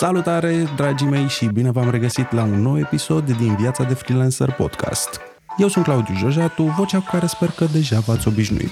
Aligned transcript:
Salutare, 0.00 0.68
dragii 0.76 1.06
mei, 1.06 1.28
și 1.28 1.46
bine 1.46 1.70
v-am 1.70 1.90
regăsit 1.90 2.32
la 2.32 2.42
un 2.42 2.62
nou 2.62 2.78
episod 2.78 3.36
din 3.36 3.56
Viața 3.56 3.84
de 3.84 3.94
Freelancer 3.94 4.52
Podcast. 4.52 5.20
Eu 5.58 5.68
sunt 5.68 5.84
Claudiu 5.84 6.14
Jojatu, 6.14 6.62
vocea 6.62 6.98
cu 6.98 7.08
care 7.10 7.26
sper 7.26 7.50
că 7.50 7.66
deja 7.72 7.98
v-ați 7.98 8.28
obișnuit. 8.28 8.70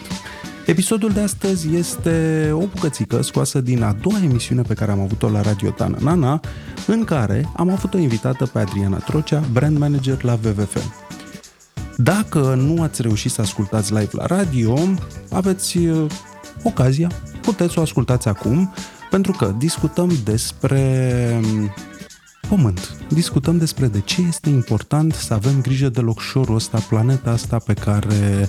Episodul 0.66 1.10
de 1.10 1.20
astăzi 1.20 1.76
este 1.76 2.48
o 2.52 2.66
bucățică 2.66 3.22
scoasă 3.22 3.60
din 3.60 3.82
a 3.82 3.92
doua 3.92 4.22
emisiune 4.22 4.62
pe 4.62 4.74
care 4.74 4.90
am 4.90 5.00
avut-o 5.00 5.28
la 5.28 5.40
Radio 5.40 5.70
Tana 5.70 5.98
Nana, 6.00 6.40
în 6.86 7.04
care 7.04 7.48
am 7.56 7.70
avut 7.70 7.94
o 7.94 7.98
invitată 7.98 8.46
pe 8.46 8.58
Adriana 8.58 8.98
Trocea, 8.98 9.42
brand 9.52 9.78
manager 9.78 10.22
la 10.22 10.38
WWF. 10.44 10.76
Dacă 11.96 12.54
nu 12.54 12.82
ați 12.82 13.02
reușit 13.02 13.30
să 13.30 13.40
ascultați 13.40 13.92
live 13.92 14.10
la 14.12 14.26
radio, 14.26 14.78
aveți 15.30 15.78
uh, 15.78 16.10
ocazia, 16.62 17.10
puteți 17.40 17.78
o 17.78 17.82
ascultați 17.82 18.28
acum, 18.28 18.72
pentru 19.10 19.32
că 19.32 19.54
discutăm 19.58 20.10
despre 20.24 21.40
um, 21.42 21.70
pământ. 22.48 22.96
Discutăm 23.08 23.58
despre 23.58 23.86
de 23.86 24.00
ce 24.00 24.22
este 24.28 24.48
important 24.48 25.14
să 25.14 25.34
avem 25.34 25.60
grijă 25.60 25.88
de 25.88 26.00
locșorul 26.00 26.54
ăsta, 26.54 26.78
planeta 26.88 27.30
asta 27.30 27.58
pe 27.58 27.72
care, 27.72 28.48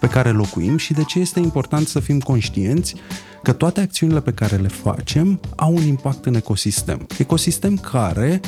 pe 0.00 0.06
care 0.06 0.30
locuim 0.30 0.76
și 0.76 0.92
de 0.92 1.02
ce 1.02 1.18
este 1.18 1.40
important 1.40 1.86
să 1.86 2.00
fim 2.00 2.18
conștienți 2.18 2.94
că 3.42 3.52
toate 3.52 3.80
acțiunile 3.80 4.20
pe 4.20 4.32
care 4.32 4.56
le 4.56 4.68
facem 4.68 5.40
au 5.56 5.74
un 5.74 5.82
impact 5.82 6.24
în 6.24 6.34
ecosistem. 6.34 7.06
Ecosistem 7.18 7.76
care 7.76 8.40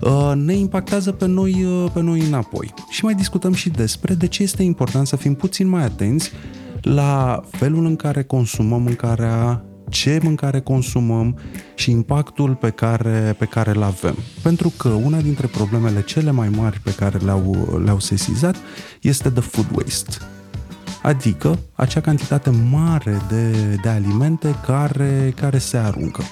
uh, 0.00 0.32
ne 0.34 0.54
impactează 0.54 1.12
pe 1.12 1.26
noi, 1.26 1.64
uh, 1.64 1.90
pe 1.92 2.00
noi 2.00 2.20
înapoi. 2.20 2.74
Și 2.90 3.04
mai 3.04 3.14
discutăm 3.14 3.52
și 3.52 3.68
despre 3.68 4.14
de 4.14 4.26
ce 4.26 4.42
este 4.42 4.62
important 4.62 5.06
să 5.06 5.16
fim 5.16 5.34
puțin 5.34 5.68
mai 5.68 5.84
atenți 5.84 6.32
la 6.82 7.44
felul 7.50 7.84
în 7.84 7.96
care 7.96 8.22
consumăm 8.22 8.82
mâncarea, 8.82 9.64
ce 9.88 10.20
mâncare 10.22 10.60
consumăm 10.60 11.38
și 11.74 11.90
impactul 11.90 12.54
pe 12.54 12.70
care, 12.70 13.34
pe 13.38 13.44
care 13.44 13.70
îl 13.70 13.82
avem. 13.82 14.14
Pentru 14.42 14.72
că 14.76 14.88
una 14.88 15.20
dintre 15.20 15.46
problemele 15.46 16.02
cele 16.02 16.30
mai 16.30 16.48
mari 16.48 16.80
pe 16.80 16.94
care 16.94 17.18
le-au, 17.18 17.80
le-au 17.84 17.98
sesizat 17.98 18.56
este 19.00 19.30
the 19.30 19.40
food 19.40 19.66
waste. 19.74 20.16
Adică 21.02 21.58
acea 21.74 22.00
cantitate 22.00 22.50
mare 22.70 23.20
de, 23.28 23.50
de 23.82 23.88
alimente 23.88 24.54
care, 24.66 25.32
care 25.36 25.58
se 25.58 25.76
aruncă. 25.76 26.22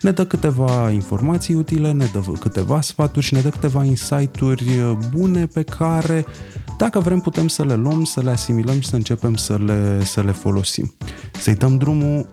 Ne 0.00 0.10
dă 0.10 0.24
câteva 0.24 0.90
informații 0.90 1.54
utile, 1.54 1.92
ne 1.92 2.08
dă 2.12 2.32
câteva 2.40 2.80
sfaturi 2.80 3.24
și 3.24 3.34
ne 3.34 3.40
dă 3.40 3.48
câteva 3.48 3.84
insight-uri 3.84 4.64
bune 5.10 5.46
pe 5.46 5.62
care, 5.62 6.24
dacă 6.78 7.00
vrem, 7.00 7.20
putem 7.20 7.48
să 7.48 7.64
le 7.64 7.74
luăm, 7.74 8.04
să 8.04 8.20
le 8.20 8.30
asimilăm 8.30 8.80
și 8.80 8.88
să 8.88 8.96
începem 8.96 9.34
să 9.34 9.58
le, 9.64 10.04
să 10.04 10.20
le 10.20 10.32
folosim. 10.32 10.94
Să-i 11.40 11.54
dăm 11.54 11.76
drumul 11.76 12.28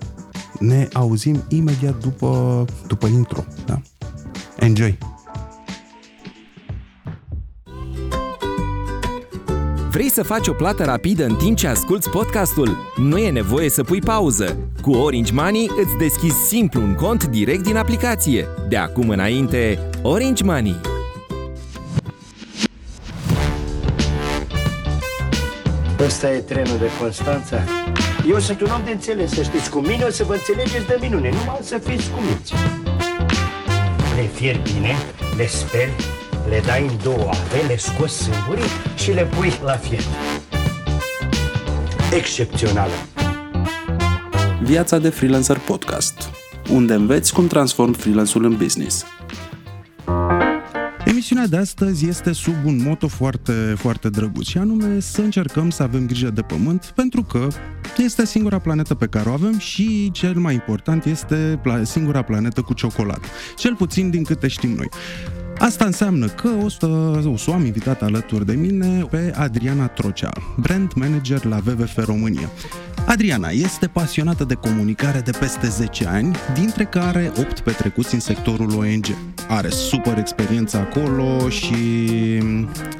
ne 0.60 0.88
auzim 0.94 1.44
imediat 1.48 2.00
după, 2.00 2.66
după 2.88 3.08
intro. 3.08 3.46
Da? 3.66 3.82
Enjoy! 4.60 4.98
Vrei 9.92 10.10
să 10.10 10.24
faci 10.24 10.48
o 10.48 10.54
plată 10.54 10.84
rapidă 10.84 11.26
în 11.26 11.36
timp 11.36 11.58
ce 11.58 11.68
asculti 11.68 12.10
podcastul? 12.10 12.78
Nu 12.98 13.18
e 13.18 13.32
nevoie 13.32 13.70
să 13.70 13.84
pui 13.84 14.00
pauză. 14.00 14.58
Cu 14.82 14.92
Orange 14.92 15.34
Money 15.34 15.70
îți 15.84 15.98
deschizi 15.98 16.48
simplu 16.48 16.82
un 16.82 16.96
cont 16.96 17.26
direct 17.26 17.64
din 17.64 17.76
aplicație. 17.76 18.46
De 18.70 18.78
acum 18.78 19.10
înainte, 19.10 19.90
Orange 20.02 20.44
Money. 20.44 20.76
Ăsta 26.06 26.34
e 26.34 26.40
trenul 26.40 26.78
de 26.78 26.90
Constanța. 27.00 27.64
Eu 28.28 28.40
sunt 28.40 28.62
un 28.62 28.70
om 28.72 28.82
de 28.86 28.92
înțeles, 28.92 29.32
să 29.32 29.44
știți. 29.44 29.70
Cu 29.70 29.80
mine 29.80 30.04
o 30.04 30.10
să 30.10 30.24
vă 30.24 30.34
înțelegeți 30.34 30.88
de 30.88 30.98
minune, 31.02 31.30
numai 31.30 31.60
să 31.62 31.78
fiți 31.78 32.10
cuminți. 32.10 32.54
Le 34.16 34.30
fier 34.34 34.60
bine, 34.62 34.96
le 35.38 35.48
speli, 35.48 35.92
le 36.50 36.62
dai 36.66 36.82
în 36.82 36.94
două 37.04 37.30
ave, 37.30 37.68
le 37.68 37.78
scoți 37.78 38.24
sâmburii 38.24 38.70
și 38.96 39.12
le 39.12 39.26
pui 39.26 39.54
la 39.64 39.72
fier. 39.72 40.02
Excepțională. 42.14 42.94
Viața 44.62 44.98
de 44.98 45.10
freelancer 45.10 45.58
podcast, 45.58 46.30
unde 46.72 46.94
înveți 46.94 47.34
cum 47.34 47.48
transform 47.48 47.94
freelance-ul 47.94 48.44
în 48.44 48.56
business. 48.58 49.06
Emisiunea 51.20 51.48
de 51.48 51.58
astăzi 51.58 52.08
este 52.08 52.32
sub 52.32 52.54
un 52.66 52.82
moto 52.84 53.08
foarte, 53.08 53.74
foarte 53.78 54.10
drăguț 54.10 54.46
și 54.46 54.58
anume 54.58 55.00
să 55.00 55.22
încercăm 55.22 55.70
să 55.70 55.84
avem 55.84 56.06
grijă 56.06 56.30
de 56.30 56.42
pământ 56.42 56.92
pentru 56.96 57.24
că 57.24 57.48
este 57.98 58.26
singura 58.26 58.60
planetă 58.60 58.96
pe 58.96 59.06
care 59.06 59.30
o 59.30 59.34
avem 59.34 59.58
și 59.58 60.12
cel 60.12 60.34
mai 60.34 60.54
important 60.54 61.06
este 61.06 61.62
singura 61.84 62.22
planetă 62.22 62.62
cu 62.62 62.74
ciocolată. 62.74 63.28
Cel 63.56 63.76
puțin 63.76 64.10
din 64.10 64.24
câte 64.24 64.48
știm 64.48 64.70
noi. 64.70 64.90
Asta 65.60 65.86
înseamnă 65.86 66.28
că 66.28 66.50
o 66.64 66.70
să, 66.70 66.86
o 67.26 67.38
să 67.38 67.50
o 67.50 67.54
am 67.54 67.66
invitat 67.66 68.02
alături 68.02 68.46
de 68.46 68.54
mine 68.54 69.08
pe 69.10 69.34
Adriana 69.36 69.88
Trocea, 69.88 70.32
brand 70.58 70.94
manager 70.94 71.46
la 71.46 71.60
WWF 71.66 71.98
România. 72.06 72.50
Adriana 73.06 73.50
este 73.50 73.88
pasionată 73.88 74.44
de 74.44 74.54
comunicare 74.54 75.20
de 75.20 75.32
peste 75.40 75.68
10 75.68 76.08
ani, 76.08 76.36
dintre 76.54 76.84
care 76.84 77.32
8 77.38 77.60
petrecuți 77.60 78.14
în 78.14 78.20
sectorul 78.20 78.74
ONG. 78.78 79.06
Are 79.48 79.70
super 79.70 80.18
experiență 80.18 80.78
acolo 80.78 81.50
și 81.50 81.74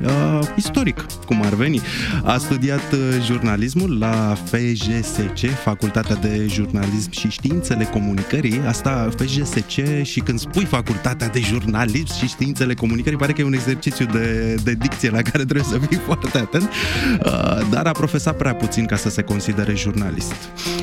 uh, 0.04 0.40
istoric, 0.56 1.06
cum 1.26 1.42
ar 1.42 1.54
veni. 1.54 1.82
A 2.24 2.38
studiat 2.38 2.92
uh, 2.92 3.00
jurnalismul 3.26 4.00
la 4.00 4.38
FJSC, 4.46 5.46
Facultatea 5.64 6.16
de 6.16 6.46
Jurnalism 6.50 7.12
și 7.12 7.30
Științele 7.30 7.84
Comunicării. 7.84 8.60
Asta 8.68 9.10
FJSC 9.18 9.80
și 10.04 10.20
când 10.20 10.40
spui 10.40 10.66
Facultatea 10.66 11.28
de 11.28 11.40
Jurnalism 11.40 12.14
și 12.18 12.28
Științele 12.28 12.49
Comunicării, 12.78 13.18
pare 13.18 13.32
că 13.32 13.42
e 13.42 13.44
un 13.44 13.54
exercițiu 13.54 14.06
de, 14.06 14.56
de 14.64 14.74
dicție 14.74 15.10
la 15.10 15.22
care 15.22 15.44
trebuie 15.44 15.64
să 15.64 15.80
fii 15.90 15.98
foarte 16.08 16.38
atent, 16.38 16.70
uh, 17.26 17.68
dar 17.70 17.86
a 17.86 17.92
profesat 17.92 18.38
prea 18.38 18.56
puțin 18.56 18.86
ca 18.86 18.96
să 18.96 19.10
se 19.10 19.22
considere 19.22 19.76
jurnalist 19.76 19.88
jurnalist. 19.90 20.34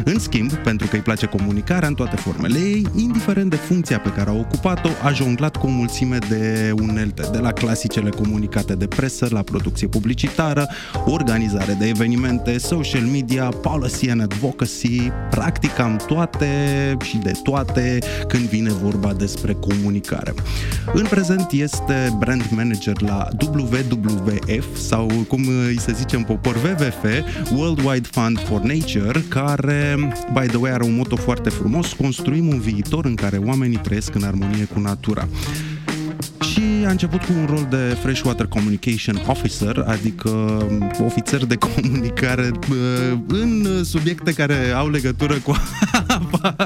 În 0.05 0.19
schimb, 0.19 0.53
pentru 0.53 0.87
că 0.87 0.97
îi 0.97 1.03
place 1.03 1.27
comunicarea 1.27 1.89
în 1.89 1.95
toate 1.95 2.17
formele 2.17 2.59
ei, 2.59 2.87
indiferent 2.97 3.51
de 3.51 3.57
funcția 3.57 4.01
pe 4.01 4.09
care 4.09 4.31
a 4.31 4.33
ocupat-o, 4.33 4.89
a 5.03 5.13
jonglat 5.13 5.57
cu 5.57 5.67
o 5.67 5.71
mulțime 5.71 6.19
de 6.29 6.73
unelte, 6.81 7.29
de 7.33 7.39
la 7.39 7.53
clasicele 7.53 8.11
comunicate 8.11 8.75
de 8.75 8.87
presă, 8.87 9.29
la 9.31 9.43
producție 9.43 9.87
publicitară, 9.87 10.69
organizare 11.05 11.77
de 11.79 11.89
evenimente, 11.89 12.59
social 12.59 13.03
media, 13.03 13.45
policy 13.45 14.11
and 14.11 14.21
advocacy, 14.21 15.13
practic 15.31 15.79
am 15.79 15.97
toate 16.07 16.47
și 17.03 17.17
de 17.17 17.33
toate 17.43 17.99
când 18.29 18.43
vine 18.43 18.71
vorba 18.71 19.13
despre 19.13 19.53
comunicare. 19.53 20.35
În 20.93 21.05
prezent 21.05 21.53
este 21.63 22.17
brand 22.19 22.47
manager 22.51 23.03
la 23.03 23.29
WWF 23.55 24.77
sau 24.77 25.07
cum 25.29 25.47
îi 25.67 25.81
se 25.81 25.93
zice 25.93 26.17
în 26.17 26.23
popor 26.23 26.55
WWF, 26.55 27.05
Worldwide 27.53 28.09
Fund 28.13 28.41
for 28.41 28.61
Nature, 28.61 29.07
Future, 29.07 29.25
care, 29.29 29.97
by 30.33 30.47
the 30.47 30.57
way, 30.57 30.73
are 30.73 30.85
un 30.85 30.95
moto 30.95 31.17
foarte 31.17 31.51
frumos, 31.51 31.93
construim 31.93 32.49
un 32.49 32.61
viitor 32.61 33.05
în 33.05 33.15
care 33.15 33.37
oamenii 33.37 33.77
trăiesc 33.77 34.15
în 34.15 34.23
armonie 34.23 34.65
cu 34.65 34.81
natura 34.81 35.29
și 36.41 36.63
a 36.87 36.91
început 36.91 37.25
cu 37.25 37.33
un 37.39 37.47
rol 37.47 37.67
de 37.71 37.97
Freshwater 38.03 38.47
Communication 38.47 39.23
Officer, 39.27 39.85
adică 39.87 40.29
um, 40.29 40.91
ofițer 41.05 41.45
de 41.45 41.55
comunicare 41.75 42.51
uh, 42.71 43.19
în 43.27 43.85
subiecte 43.85 44.33
care 44.33 44.71
au 44.75 44.91
legătură 44.91 45.35
cu 45.35 45.57
apa. 46.07 46.57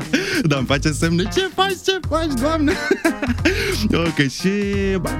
Da, 0.42 0.56
îmi 0.56 0.66
face 0.66 0.90
semne, 0.90 1.22
ce 1.22 1.50
faci, 1.54 1.76
ce 1.84 1.98
faci, 2.08 2.40
doamne? 2.40 2.72
ok, 4.06 4.28
și 4.28 4.50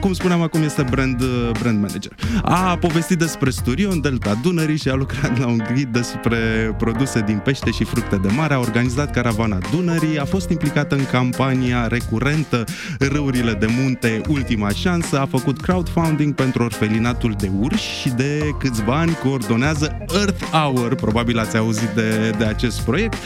cum 0.00 0.12
spuneam 0.12 0.42
acum 0.42 0.62
este 0.62 0.82
brand, 0.91 1.20
uh, 1.20 1.50
brand 1.60 1.81
manager. 1.81 2.12
A 2.42 2.76
povestit 2.76 3.19
despre 3.19 3.50
studio 3.50 3.91
în 3.91 4.00
Delta 4.00 4.38
Dunării 4.42 4.78
și 4.78 4.88
a 4.88 4.94
lucrat 4.94 5.38
la 5.38 5.47
un 5.47 5.62
ghid 5.75 5.92
despre 5.92 6.75
produse 6.78 7.20
din 7.20 7.38
pește 7.38 7.70
și 7.70 7.84
fructe 7.84 8.16
de 8.16 8.28
mare, 8.36 8.54
a 8.54 8.58
organizat 8.58 9.10
caravana 9.10 9.58
Dunării, 9.70 10.19
a 10.19 10.25
fost 10.25 10.50
implicată 10.50 10.94
în 10.94 11.06
campania 11.06 11.87
recurentă 11.87 12.64
Râurile 12.99 13.52
de 13.52 13.66
Munte 13.66 14.20
Ultima 14.28 14.61
ultima 14.61 14.90
șansă, 14.90 15.20
a 15.20 15.26
făcut 15.26 15.61
crowdfunding 15.61 16.34
pentru 16.34 16.62
orfelinatul 16.62 17.34
de 17.38 17.50
urși 17.61 18.00
și 18.00 18.08
de 18.08 18.55
câțiva 18.58 18.99
ani 18.99 19.12
coordonează 19.12 19.96
Earth 20.14 20.44
Hour, 20.44 20.94
probabil 20.94 21.38
ați 21.38 21.56
auzit 21.56 21.88
de, 21.88 22.34
de 22.38 22.44
acest 22.44 22.81
proiect. 22.81 23.16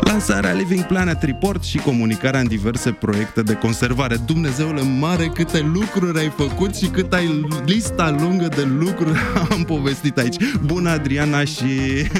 Lansarea 0.00 0.52
Living 0.52 0.86
Planet 0.86 1.05
Report 1.12 1.62
și 1.62 1.78
comunicarea 1.78 2.40
în 2.40 2.46
diverse 2.46 2.90
proiecte 2.90 3.42
de 3.42 3.54
conservare. 3.54 4.16
Dumnezeule 4.26 4.82
mare 4.82 5.26
câte 5.26 5.60
lucruri 5.60 6.18
ai 6.18 6.32
făcut 6.36 6.74
și 6.74 6.86
cât 6.86 7.12
ai 7.12 7.46
lista 7.66 8.16
lungă 8.20 8.48
de 8.48 8.62
lucruri 8.78 9.18
am 9.50 9.62
povestit 9.62 10.18
aici. 10.18 10.36
Bună 10.64 10.90
Adriana 10.90 11.44
și 11.44 11.66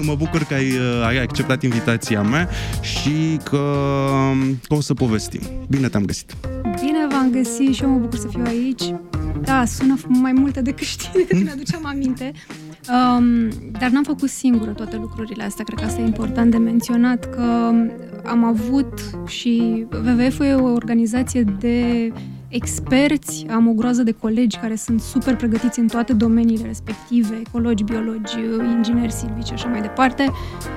mă 0.03 0.15
bucur 0.15 0.43
că 0.43 0.55
ai, 0.55 0.73
ai 1.07 1.23
acceptat 1.23 1.63
invitația 1.63 2.23
mea 2.23 2.49
și 2.81 3.39
că, 3.45 3.75
că 4.69 4.75
o 4.75 4.81
să 4.81 4.95
povestim. 4.95 5.41
Bine 5.69 5.89
te-am 5.89 6.05
găsit! 6.05 6.37
Bine 6.63 7.07
v-am 7.11 7.31
găsit 7.31 7.75
și 7.75 7.83
eu 7.83 7.89
mă 7.91 7.99
bucur 7.99 8.19
să 8.19 8.29
fiu 8.29 8.43
aici. 8.47 8.95
Da, 9.41 9.65
sună 9.65 9.95
mai 10.07 10.33
multe 10.33 10.61
decât 10.61 10.87
știi, 10.87 11.25
când 11.29 11.51
aduceam 11.55 11.87
aminte. 11.87 12.33
Um, 12.89 13.49
dar 13.79 13.91
n-am 13.91 14.03
făcut 14.03 14.29
singură 14.29 14.71
toate 14.71 14.97
lucrurile 14.97 15.45
astea. 15.45 15.65
Cred 15.65 15.79
că 15.79 15.85
asta 15.85 16.01
e 16.01 16.05
important 16.05 16.51
de 16.51 16.57
menționat, 16.57 17.31
că 17.35 17.73
am 18.25 18.45
avut 18.45 19.01
și 19.27 19.87
WWF 19.93 20.41
e 20.41 20.55
o 20.55 20.73
organizație 20.73 21.43
de 21.43 22.13
experți, 22.57 23.47
am 23.51 23.69
o 23.69 23.73
groază 23.73 24.03
de 24.03 24.13
colegi 24.13 24.57
care 24.57 24.77
sunt 24.77 25.01
super 25.01 25.37
pregătiți 25.37 25.79
în 25.79 25.87
toate 25.87 26.13
domeniile 26.13 26.67
respective, 26.67 27.41
ecologi, 27.47 27.85
biologi, 27.85 28.35
ingineri 28.73 29.13
silvici 29.13 29.47
și 29.47 29.53
așa 29.53 29.69
mai 29.69 29.81
departe. 29.81 30.33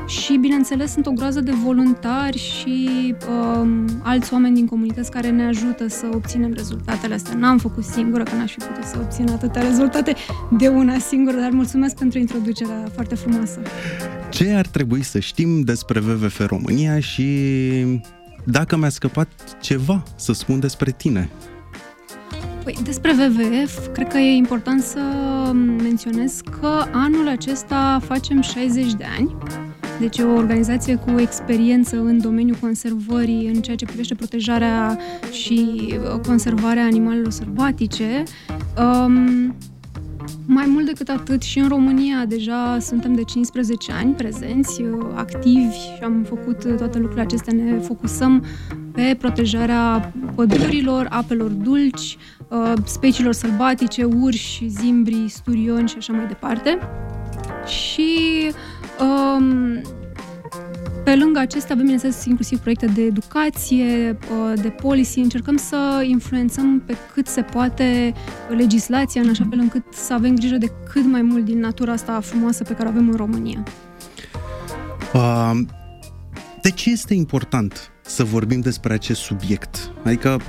Și, 0.08 0.38
bineînțeles, 0.38 0.92
sunt 0.92 1.06
o 1.06 1.12
groază 1.12 1.42
de 1.42 1.52
voluntari 1.52 2.38
și 2.38 3.16
um, 3.30 3.86
alți 4.04 4.34
oameni 4.34 4.56
din 4.56 4.66
comunități 4.66 5.12
care 5.12 5.30
ne 5.30 5.46
ajută 5.46 5.88
să 5.88 6.06
obținem 6.14 6.54
rezultatele 6.54 7.14
astea. 7.14 7.36
N-am 7.36 7.58
făcut 7.58 7.84
singură, 7.84 8.24
că 8.24 8.36
n-aș 8.36 8.52
fi 8.52 8.58
putut 8.58 8.84
să 8.84 8.98
obțin 9.02 9.30
atâtea 9.30 9.62
rezultate 9.62 10.16
de 10.58 10.68
una 10.68 10.98
singură, 10.98 11.38
dar 11.38 11.50
mulțumesc 11.50 11.96
pentru 11.96 12.20
introducerea 12.20 12.88
foarte 12.94 13.16
frumoasă. 13.16 13.60
Ce 14.30 14.52
ar 14.52 14.68
trebui 14.68 15.04
să 15.04 15.20
știm 15.20 15.62
despre 15.62 16.00
WWF 16.00 16.46
România 16.48 17.00
și 17.00 17.26
dacă 18.44 18.78
mi-a 18.78 18.90
scăpat 18.90 19.58
ceva 19.62 20.04
să 20.16 20.34
spun 20.34 20.60
despre 20.60 20.92
tine? 20.92 21.30
Păi, 22.74 22.84
despre 22.84 23.12
WWF, 23.12 23.88
cred 23.92 24.08
că 24.08 24.18
e 24.18 24.36
important 24.36 24.82
să 24.82 25.00
menționez 25.82 26.42
că 26.60 26.86
anul 26.92 27.28
acesta 27.28 28.00
facem 28.04 28.42
60 28.42 28.94
de 28.94 29.06
ani. 29.18 29.36
Deci 30.00 30.18
e 30.18 30.24
o 30.24 30.34
organizație 30.34 30.96
cu 30.96 31.20
experiență 31.20 31.96
în 31.96 32.22
domeniul 32.22 32.58
conservării, 32.62 33.48
în 33.48 33.62
ceea 33.62 33.76
ce 33.76 33.86
privește 33.86 34.16
protejarea 34.16 35.00
și 35.32 35.90
conservarea 36.28 36.84
animalelor 36.84 37.32
sălbatice. 37.32 38.24
Um, 38.78 39.56
mai 40.46 40.66
mult 40.68 40.86
decât 40.86 41.10
atât, 41.10 41.42
și 41.42 41.60
în 41.60 41.68
România 41.68 42.26
deja 42.26 42.78
suntem 42.80 43.14
de 43.14 43.24
15 43.24 43.92
ani 43.92 44.14
prezenți, 44.14 44.84
activi 45.16 45.76
și 45.76 46.04
am 46.04 46.26
făcut 46.28 46.78
toate 46.78 46.98
lucrurile 46.98 47.22
acestea. 47.22 47.54
Ne 47.54 47.78
focusăm 47.78 48.44
pe 48.92 49.16
protejarea 49.20 50.14
pădurilor, 50.36 51.08
apelor 51.10 51.50
dulci, 51.50 52.18
uh, 52.18 52.39
speciilor 52.86 53.34
sălbatice, 53.34 54.04
urși, 54.04 54.68
zimbri, 54.68 55.26
sturioni 55.28 55.88
și 55.88 55.96
așa 55.98 56.14
mai 56.14 56.28
departe. 56.28 56.80
Și 57.66 58.52
um, 59.00 59.82
pe 61.04 61.16
lângă 61.16 61.40
acestea 61.40 61.72
avem, 61.72 61.82
bineînțeles, 61.82 62.26
inclusiv 62.26 62.60
proiecte 62.60 62.86
de 62.86 63.02
educație, 63.02 64.18
uh, 64.32 64.62
de 64.62 64.70
policy. 64.70 65.20
Încercăm 65.20 65.58
să 65.58 66.06
influențăm 66.08 66.82
pe 66.86 66.98
cât 67.14 67.28
se 67.28 67.42
poate 67.42 68.14
legislația, 68.50 69.22
în 69.22 69.30
așa 69.30 69.48
fel 69.50 69.60
încât 69.60 69.84
să 69.94 70.14
avem 70.14 70.36
grijă 70.36 70.56
de 70.56 70.72
cât 70.92 71.06
mai 71.06 71.22
mult 71.22 71.46
din 71.46 71.60
natura 71.60 71.92
asta 71.92 72.20
frumoasă 72.20 72.64
pe 72.64 72.74
care 72.74 72.88
o 72.88 72.92
avem 72.92 73.10
în 73.10 73.16
România. 73.16 73.64
Uh, 75.14 75.60
de 76.62 76.70
ce 76.70 76.90
este 76.90 77.14
important 77.14 77.92
să 78.10 78.24
vorbim 78.24 78.60
despre 78.60 78.94
acest 78.94 79.22
subiect. 79.22 79.92
Adică 80.04 80.40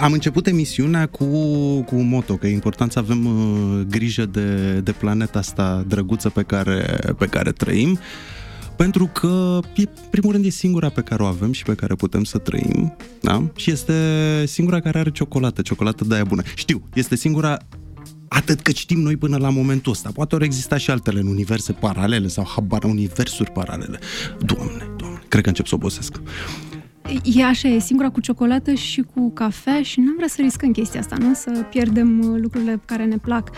am 0.00 0.12
început 0.12 0.46
emisiunea 0.46 1.06
cu, 1.06 1.24
cu 1.80 1.96
un 1.96 2.08
moto, 2.08 2.36
că 2.36 2.46
e 2.46 2.52
important 2.52 2.92
să 2.92 2.98
avem 2.98 3.26
uh, 3.26 3.86
grijă 3.88 4.26
de, 4.26 4.80
de 4.80 4.92
planeta 4.92 5.38
asta 5.38 5.84
drăguță 5.86 6.28
pe 6.28 6.42
care, 6.42 6.98
pe 7.18 7.26
care 7.26 7.52
trăim, 7.52 7.98
pentru 8.76 9.06
că, 9.06 9.58
e, 9.74 9.82
primul 10.10 10.32
rând, 10.32 10.44
e 10.44 10.48
singura 10.48 10.88
pe 10.88 11.00
care 11.00 11.22
o 11.22 11.26
avem 11.26 11.52
și 11.52 11.62
pe 11.62 11.74
care 11.74 11.94
putem 11.94 12.24
să 12.24 12.38
trăim, 12.38 12.96
da? 13.20 13.50
Și 13.56 13.70
este 13.70 13.94
singura 14.46 14.80
care 14.80 14.98
are 14.98 15.10
ciocolată, 15.10 15.62
ciocolată 15.62 16.04
de 16.04 16.14
aia 16.14 16.24
bună. 16.24 16.42
Știu, 16.54 16.82
este 16.94 17.16
singura 17.16 17.58
atât 18.28 18.60
cât 18.60 18.76
știm 18.76 19.00
noi 19.00 19.16
până 19.16 19.36
la 19.36 19.50
momentul 19.50 19.92
ăsta. 19.92 20.10
Poate 20.14 20.34
ori 20.34 20.44
exista 20.44 20.76
și 20.76 20.90
altele 20.90 21.20
în 21.20 21.26
universe 21.26 21.72
paralele 21.72 22.28
sau 22.28 22.46
habar 22.54 22.84
universuri 22.84 23.50
paralele. 23.50 23.98
Doamne, 24.44 24.90
doamne, 24.96 25.20
cred 25.28 25.42
că 25.42 25.48
încep 25.48 25.66
să 25.66 25.74
obosesc. 25.74 26.20
E 27.24 27.44
așa, 27.44 27.68
e 27.68 27.78
singura 27.78 28.10
cu 28.10 28.20
ciocolată 28.20 28.72
și 28.72 29.04
cu 29.14 29.30
cafea 29.30 29.82
și 29.82 30.00
nu 30.00 30.12
vrea 30.16 30.28
să 30.28 30.42
riscăm 30.42 30.70
chestia 30.70 31.00
asta, 31.00 31.16
nu? 31.18 31.34
Să 31.34 31.50
pierdem 31.50 32.18
uh, 32.18 32.40
lucrurile 32.40 32.80
care 32.84 33.04
ne 33.04 33.16
plac. 33.16 33.50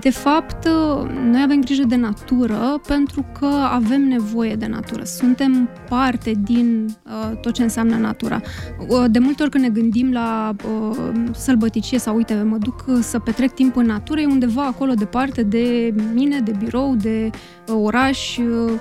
De 0.00 0.10
fapt, 0.10 0.64
uh, 0.64 1.10
noi 1.30 1.42
avem 1.42 1.60
grijă 1.60 1.82
de 1.82 1.96
natură 1.96 2.80
pentru 2.86 3.24
că 3.38 3.46
avem 3.46 4.08
nevoie 4.08 4.54
de 4.54 4.66
natură. 4.66 5.04
Suntem 5.04 5.68
parte 5.88 6.32
din 6.44 6.86
uh, 7.06 7.38
tot 7.40 7.52
ce 7.52 7.62
înseamnă 7.62 7.96
natura. 7.96 8.40
Uh, 8.88 9.04
de 9.10 9.18
multe 9.18 9.42
ori 9.42 9.50
când 9.50 9.64
ne 9.64 9.70
gândim 9.70 10.12
la 10.12 10.54
uh, 10.64 10.96
sălbăticie 11.32 11.98
sau, 11.98 12.16
uite, 12.16 12.34
mă 12.34 12.56
duc 12.58 12.84
să 13.00 13.18
petrec 13.18 13.50
timp 13.52 13.76
în 13.76 13.86
natură, 13.86 14.20
e 14.20 14.26
undeva 14.26 14.62
acolo 14.62 14.92
departe 14.94 15.42
de 15.42 15.94
mine, 16.14 16.40
de 16.40 16.52
birou, 16.58 16.94
de 16.94 17.30
uh, 17.68 17.74
oraș, 17.82 18.36
uh, 18.36 18.72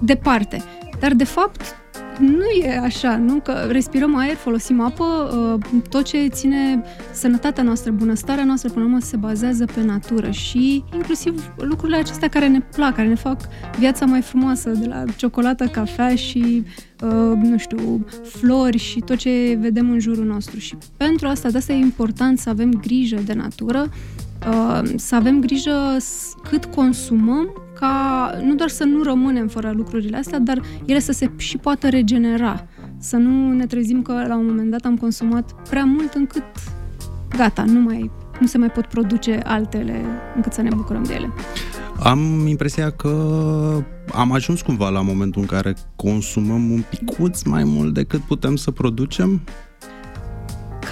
departe. 0.00 0.62
Dar, 1.00 1.14
de 1.14 1.24
fapt, 1.24 1.81
nu 2.18 2.44
e 2.64 2.78
așa, 2.78 3.16
nu? 3.16 3.40
Că 3.40 3.66
respirăm 3.68 4.16
aer, 4.16 4.34
folosim 4.34 4.80
apă, 4.80 5.04
uh, 5.04 5.80
tot 5.88 6.04
ce 6.04 6.26
ține 6.26 6.82
sănătatea 7.12 7.62
noastră, 7.62 7.90
bunăstarea 7.90 8.44
noastră, 8.44 8.68
până 8.68 8.84
la 8.84 8.90
urmă, 8.90 9.04
se 9.04 9.16
bazează 9.16 9.64
pe 9.64 9.82
natură 9.82 10.30
și 10.30 10.84
inclusiv 10.94 11.52
lucrurile 11.56 11.98
acestea 11.98 12.28
care 12.28 12.48
ne 12.48 12.60
plac, 12.60 12.94
care 12.94 13.08
ne 13.08 13.14
fac 13.14 13.40
viața 13.78 14.04
mai 14.04 14.20
frumoasă, 14.20 14.70
de 14.70 14.86
la 14.86 15.04
ciocolată, 15.16 15.66
cafea 15.66 16.14
și, 16.14 16.64
uh, 17.02 17.38
nu 17.42 17.58
știu, 17.58 18.06
flori 18.22 18.78
și 18.78 19.00
tot 19.00 19.16
ce 19.16 19.58
vedem 19.60 19.90
în 19.90 19.98
jurul 19.98 20.24
nostru. 20.24 20.58
Și 20.58 20.76
pentru 20.96 21.26
asta, 21.26 21.50
de 21.50 21.58
asta 21.58 21.72
e 21.72 21.76
important 21.76 22.38
să 22.38 22.48
avem 22.48 22.70
grijă 22.70 23.20
de 23.24 23.32
natură, 23.32 23.88
uh, 24.48 24.90
să 24.96 25.14
avem 25.14 25.40
grijă 25.40 25.96
cât 26.42 26.64
consumăm 26.64 27.61
ca 27.82 28.30
nu 28.42 28.54
doar 28.54 28.68
să 28.68 28.84
nu 28.84 29.02
rămânem 29.02 29.48
fără 29.48 29.72
lucrurile 29.74 30.16
astea, 30.16 30.38
dar 30.38 30.60
ele 30.84 30.98
să 30.98 31.12
se 31.12 31.30
și 31.36 31.58
poată 31.58 31.88
regenera. 31.88 32.66
Să 32.98 33.16
nu 33.16 33.52
ne 33.52 33.66
trezim 33.66 34.02
că 34.02 34.24
la 34.26 34.36
un 34.36 34.46
moment 34.46 34.70
dat 34.70 34.84
am 34.84 34.96
consumat 34.96 35.68
prea 35.68 35.84
mult 35.84 36.12
încât 36.12 36.44
gata, 37.36 37.64
nu 37.64 37.80
mai 37.80 38.10
nu 38.40 38.46
se 38.46 38.58
mai 38.58 38.70
pot 38.70 38.86
produce 38.86 39.40
altele 39.44 40.04
încât 40.36 40.52
să 40.52 40.62
ne 40.62 40.68
bucurăm 40.76 41.02
de 41.02 41.14
ele. 41.14 41.32
Am 42.02 42.46
impresia 42.46 42.90
că 42.90 43.08
am 44.14 44.32
ajuns 44.32 44.62
cumva 44.62 44.88
la 44.88 45.00
momentul 45.00 45.40
în 45.40 45.46
care 45.46 45.74
consumăm 45.96 46.70
un 46.70 46.82
picuț 46.90 47.42
mai 47.42 47.64
mult 47.64 47.94
decât 47.94 48.20
putem 48.20 48.56
să 48.56 48.70
producem. 48.70 49.40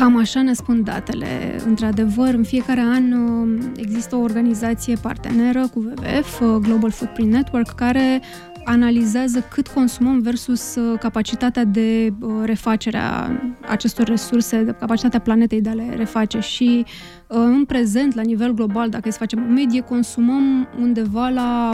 Cam 0.01 0.17
așa 0.17 0.43
ne 0.43 0.53
spun 0.53 0.83
datele. 0.83 1.61
Într-adevăr, 1.67 2.35
în 2.35 2.43
fiecare 2.43 2.81
an 2.81 3.13
uh, 3.13 3.63
există 3.77 4.17
o 4.17 4.21
organizație 4.21 4.95
parteneră 5.03 5.69
cu 5.75 5.79
WWF, 5.79 6.41
uh, 6.41 6.57
Global 6.61 6.91
Footprint 6.91 7.33
Network, 7.33 7.75
care 7.75 8.21
analizează 8.65 9.45
cât 9.51 9.69
consumăm 9.69 10.21
versus 10.21 10.75
uh, 10.75 10.99
capacitatea 10.99 11.65
de 11.65 12.13
refacere 12.45 12.99
a 12.99 13.31
acestor 13.69 14.07
resurse, 14.07 14.77
capacitatea 14.79 15.21
planetei 15.21 15.61
de 15.61 15.69
a 15.69 15.73
le 15.73 15.95
reface 15.97 16.39
și 16.39 16.85
în 17.27 17.65
prezent, 17.65 18.15
la 18.15 18.23
nivel 18.23 18.53
global, 18.53 18.89
dacă 18.89 19.11
să 19.11 19.19
facem 19.19 19.47
o 19.49 19.53
medie, 19.53 19.81
consumăm 19.81 20.69
undeva 20.79 21.29
la 21.29 21.73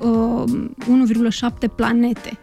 1,7 0.00 1.74
planete 1.76 2.38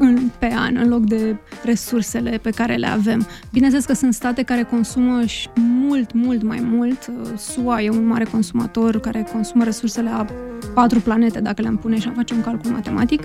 în, 0.00 0.30
pe 0.38 0.52
an, 0.56 0.76
în 0.76 0.88
loc 0.88 1.04
de 1.04 1.36
resursele 1.64 2.38
pe 2.42 2.50
care 2.50 2.74
le 2.74 2.86
avem. 2.86 3.26
Bineînțeles 3.52 3.86
că 3.86 3.92
sunt 3.92 4.14
state 4.14 4.42
care 4.42 4.62
consumă 4.62 5.24
și 5.24 5.48
mult, 5.56 6.12
mult 6.12 6.42
mai 6.42 6.60
mult. 6.62 7.12
SUA 7.36 7.82
e 7.82 7.90
un 7.90 8.06
mare 8.06 8.24
consumator 8.24 9.00
care 9.00 9.28
consumă 9.32 9.64
resursele 9.64 10.08
a 10.08 10.26
patru 10.74 11.00
planete, 11.00 11.40
dacă 11.40 11.62
le-am 11.62 11.76
pune 11.76 11.98
și 11.98 12.08
am 12.08 12.14
face 12.14 12.34
un 12.34 12.40
calcul 12.40 12.70
matematic. 12.70 13.22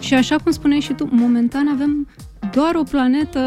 Și 0.00 0.14
așa 0.14 0.36
cum 0.36 0.52
spuneai 0.52 0.80
și 0.80 0.92
tu, 0.92 1.08
momentan 1.10 1.68
avem 1.68 2.08
doar 2.52 2.74
o 2.74 2.82
planetă 2.82 3.40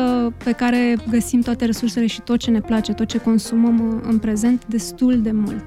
pe 0.44 0.52
care 0.52 0.98
găsim 1.10 1.42
toate 1.42 1.66
resursele 1.66 2.08
și 2.08 2.22
tot 2.22 2.40
ce 2.40 2.50
ne 2.50 2.62
place, 2.62 2.94
tot 2.94 3.08
ce 3.08 3.18
consumăm 3.18 4.02
în 4.08 4.18
prezent, 4.18 4.66
destul 4.68 5.22
de 5.22 5.32
mult. 5.32 5.64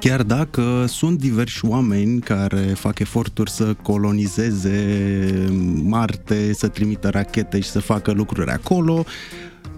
Chiar 0.00 0.22
dacă 0.22 0.84
sunt 0.88 1.18
diversi 1.18 1.64
oameni 1.64 2.20
care 2.20 2.58
fac 2.58 2.98
eforturi 2.98 3.50
să 3.50 3.74
colonizeze 3.82 4.78
Marte, 5.82 6.52
să 6.52 6.68
trimită 6.68 7.08
rachete 7.08 7.60
și 7.60 7.68
să 7.68 7.80
facă 7.80 8.12
lucruri 8.12 8.50
acolo, 8.50 9.04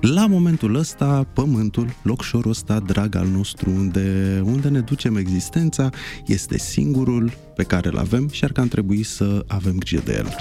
la 0.01 0.27
momentul 0.27 0.75
ăsta, 0.75 1.27
pământul, 1.33 1.95
locșorul 2.03 2.51
ăsta 2.51 2.79
drag 2.79 3.15
al 3.15 3.27
nostru, 3.27 3.71
unde, 3.71 4.41
unde 4.45 4.69
ne 4.69 4.81
ducem 4.81 5.17
existența, 5.17 5.91
este 6.27 6.59
singurul 6.59 7.33
pe 7.55 7.63
care 7.63 7.89
îl 7.89 7.99
avem 7.99 8.29
și 8.33 8.45
ar 8.45 8.53
că 8.53 8.61
am 8.61 8.69
trebui 8.69 9.03
să 9.03 9.45
avem 9.47 9.79
grijă 9.79 10.03
de 10.05 10.13
el. 10.13 10.37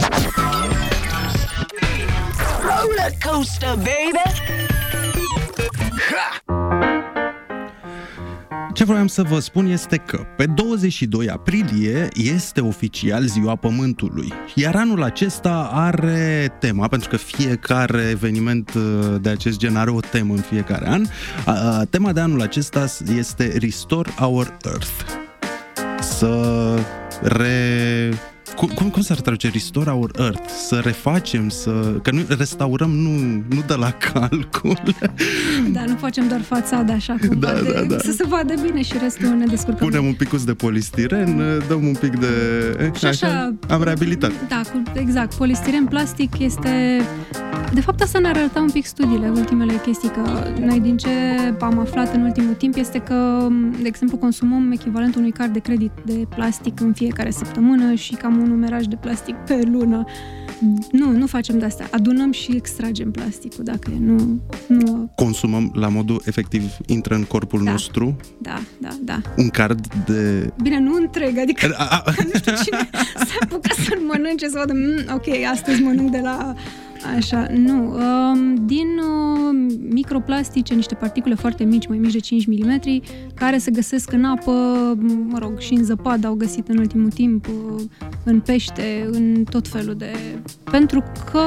Roller 3.05 3.17
coaster, 3.25 3.75
baby! 3.75 4.43
Ce 8.73 8.83
vreau 8.83 9.07
să 9.07 9.23
vă 9.23 9.39
spun 9.39 9.65
este 9.65 9.97
că 9.97 10.25
pe 10.37 10.45
22 10.45 11.29
aprilie 11.29 12.07
este 12.13 12.61
oficial 12.61 13.23
Ziua 13.23 13.55
Pământului, 13.55 14.33
iar 14.55 14.75
anul 14.75 15.03
acesta 15.03 15.69
are 15.73 16.55
tema, 16.59 16.87
pentru 16.87 17.09
că 17.09 17.17
fiecare 17.17 18.07
eveniment 18.09 18.73
uh, 18.73 19.15
de 19.21 19.29
acest 19.29 19.57
gen 19.57 19.75
are 19.75 19.89
o 19.89 19.99
temă 19.99 20.33
în 20.33 20.41
fiecare 20.41 20.87
an. 20.87 21.05
Tema 21.89 22.11
de 22.11 22.19
anul 22.19 22.41
acesta 22.41 22.85
este 23.17 23.57
Restore 23.57 24.13
Our 24.19 24.57
Earth 24.63 25.03
să 25.99 26.79
re 27.21 28.09
cum, 28.55 28.67
cum, 28.67 28.89
cum 28.89 29.01
s-ar 29.01 29.19
traduce? 29.19 29.49
Restore 29.49 29.89
our 29.89 30.11
Earth. 30.19 30.49
Să 30.67 30.79
refacem, 30.83 31.49
să... 31.49 31.71
Că 32.01 32.11
nu 32.11 32.21
restaurăm 32.37 32.89
nu, 32.89 33.43
nu 33.49 33.63
de 33.67 33.73
la 33.73 33.91
calcul. 33.91 34.79
Da, 35.71 35.83
nu 35.87 35.95
facem 35.95 36.27
doar 36.27 36.41
fațada 36.41 36.93
așa 36.93 37.15
cum 37.27 37.39
da, 37.39 37.47
poate, 37.47 37.71
da, 37.71 37.81
da. 37.81 37.97
să 37.97 38.11
se 38.11 38.23
vadă 38.27 38.53
bine 38.61 38.81
și 38.81 38.93
restul 39.01 39.27
ne 39.27 39.45
descurcăm. 39.45 39.87
Punem 39.87 40.05
un 40.05 40.13
pic 40.13 40.29
de 40.29 40.53
polistiren, 40.53 41.41
dăm 41.67 41.87
un 41.87 41.93
pic 41.93 42.19
de... 42.19 42.27
Și 42.97 43.05
așa, 43.05 43.27
așa 43.27 43.53
am 43.69 43.83
reabilitat. 43.83 44.31
Da, 44.47 44.61
cu, 44.71 44.81
exact. 44.93 45.33
Polistiren 45.33 45.85
plastic 45.85 46.39
este... 46.39 47.01
De 47.73 47.81
fapt, 47.81 48.01
asta 48.01 48.19
ne 48.19 48.27
arăta 48.27 48.59
un 48.59 48.69
pic 48.69 48.85
studiile, 48.85 49.29
ultimele 49.29 49.73
chestii, 49.85 50.09
că 50.09 50.21
noi 50.59 50.79
din 50.79 50.97
ce 50.97 51.09
am 51.59 51.79
aflat 51.79 52.15
în 52.15 52.21
ultimul 52.21 52.53
timp 52.53 52.75
este 52.75 52.99
că, 52.99 53.47
de 53.81 53.87
exemplu, 53.87 54.17
consumăm 54.17 54.71
echivalentul 54.71 55.19
unui 55.19 55.31
card 55.31 55.53
de 55.53 55.59
credit 55.59 55.91
de 56.05 56.25
plastic 56.35 56.79
în 56.79 56.93
fiecare 56.93 57.31
săptămână 57.31 57.93
și 57.93 58.13
cam 58.13 58.44
un 58.45 58.51
numeraj 58.51 58.85
de 58.85 58.95
plastic 58.95 59.35
pe 59.35 59.61
lună. 59.71 60.05
Nu, 60.91 61.11
nu 61.11 61.27
facem 61.27 61.59
de 61.59 61.65
asta. 61.65 61.87
Adunăm 61.91 62.31
și 62.31 62.55
extragem 62.55 63.11
plasticul, 63.11 63.63
dacă 63.63 63.91
e. 63.91 63.97
Nu, 63.99 64.41
nu... 64.67 65.11
Consumăm 65.15 65.71
la 65.75 65.87
modul 65.87 66.21
efectiv, 66.25 66.77
intră 66.85 67.15
în 67.15 67.23
corpul 67.23 67.63
da. 67.63 67.71
nostru. 67.71 68.15
Da, 68.37 68.61
da, 68.77 68.89
da. 69.01 69.21
Un 69.37 69.49
card 69.49 69.87
de... 70.05 70.49
Bine, 70.61 70.79
nu 70.79 70.95
întreg, 70.95 71.37
adică 71.37 71.75
a, 71.77 72.03
a... 72.05 72.13
nu 72.31 72.39
știu 72.39 72.53
cine 72.63 72.89
s-a 73.15 73.37
apucat 73.39 73.75
să-l 73.75 73.99
mănânce, 74.07 74.47
să 74.47 74.57
vadă, 74.57 74.73
mm, 74.73 75.15
ok, 75.15 75.27
astăzi 75.51 75.81
mănânc 75.81 76.11
de 76.11 76.19
la 76.23 76.55
Așa, 77.15 77.47
nu. 77.51 77.93
Um, 77.93 78.65
din 78.65 78.87
uh, 78.97 79.75
microplastice, 79.89 80.73
niște 80.73 80.95
particule 80.95 81.35
foarte 81.35 81.63
mici, 81.63 81.87
mai 81.87 81.97
mici 81.97 82.11
de 82.11 82.19
5 82.19 82.45
mm, 82.47 82.81
care 83.33 83.57
se 83.57 83.71
găsesc 83.71 84.11
în 84.11 84.23
apă, 84.23 84.51
mă 85.27 85.37
rog, 85.37 85.59
și 85.59 85.73
în 85.73 85.83
zăpadă 85.83 86.27
au 86.27 86.33
găsit 86.33 86.67
în 86.67 86.77
ultimul 86.77 87.09
timp, 87.09 87.47
uh, 87.47 87.81
în 88.23 88.39
pește, 88.39 89.07
în 89.11 89.43
tot 89.49 89.67
felul 89.67 89.95
de... 89.95 90.11
Pentru 90.63 91.03
că 91.31 91.41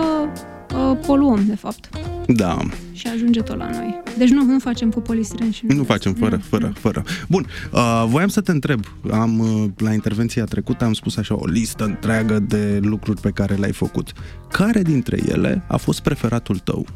uh, 0.75 0.99
poluăm, 1.07 1.45
de 1.47 1.57
fapt. 1.57 1.89
Da. 2.35 2.59
Și 2.93 3.07
ajunge 3.07 3.41
tot 3.41 3.57
la 3.57 3.71
noi. 3.71 4.03
Deci 4.19 4.29
nu, 4.29 4.45
nu 4.45 4.59
facem 4.59 4.91
cu 4.91 5.01
polistiren 5.01 5.51
și 5.51 5.67
nu, 5.67 5.75
nu 5.75 5.85
facem 5.85 6.13
fără, 6.15 6.37
nu, 6.37 6.43
fără, 6.49 6.67
nu. 6.67 6.73
fără. 6.73 7.03
Bun, 7.29 7.47
uh, 7.73 8.05
voiam 8.09 8.29
să 8.29 8.41
te 8.41 8.51
întreb, 8.51 8.85
am 9.11 9.39
uh, 9.39 9.65
la 9.77 9.93
intervenția 9.93 10.45
trecută 10.45 10.85
am 10.85 10.93
spus 10.93 11.17
așa 11.17 11.35
o 11.35 11.47
listă 11.47 11.85
întreagă 11.85 12.39
de 12.39 12.79
lucruri 12.83 13.21
pe 13.21 13.31
care 13.31 13.55
le-ai 13.55 13.73
făcut. 13.73 14.13
Care 14.51 14.83
dintre 14.83 15.19
ele 15.29 15.63
a 15.69 15.77
fost 15.77 16.01
preferatul 16.01 16.59
tău? 16.59 16.87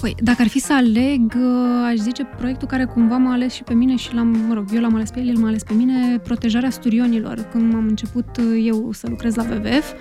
Păi, 0.00 0.14
dacă 0.22 0.42
ar 0.42 0.48
fi 0.48 0.58
să 0.58 0.72
aleg, 0.72 1.34
uh, 1.36 1.86
aș 1.86 1.96
zice 1.96 2.24
proiectul 2.24 2.68
care 2.68 2.84
cumva 2.84 3.16
m-a 3.16 3.32
ales 3.32 3.52
și 3.52 3.62
pe 3.62 3.74
mine 3.74 3.96
și 3.96 4.14
l-am, 4.14 4.26
mă 4.26 4.54
rog, 4.54 4.64
eu 4.74 4.80
l-am 4.80 4.94
ales 4.94 5.10
pe 5.10 5.20
el, 5.20 5.28
el 5.28 5.36
m-a 5.36 5.48
ales 5.48 5.62
pe 5.62 5.72
mine, 5.72 6.18
protejarea 6.18 6.70
sturionilor, 6.70 7.48
când 7.50 7.74
am 7.74 7.86
început 7.88 8.36
uh, 8.36 8.62
eu 8.64 8.92
să 8.92 9.06
lucrez 9.08 9.34
la 9.34 9.42
WWF. 9.42 9.92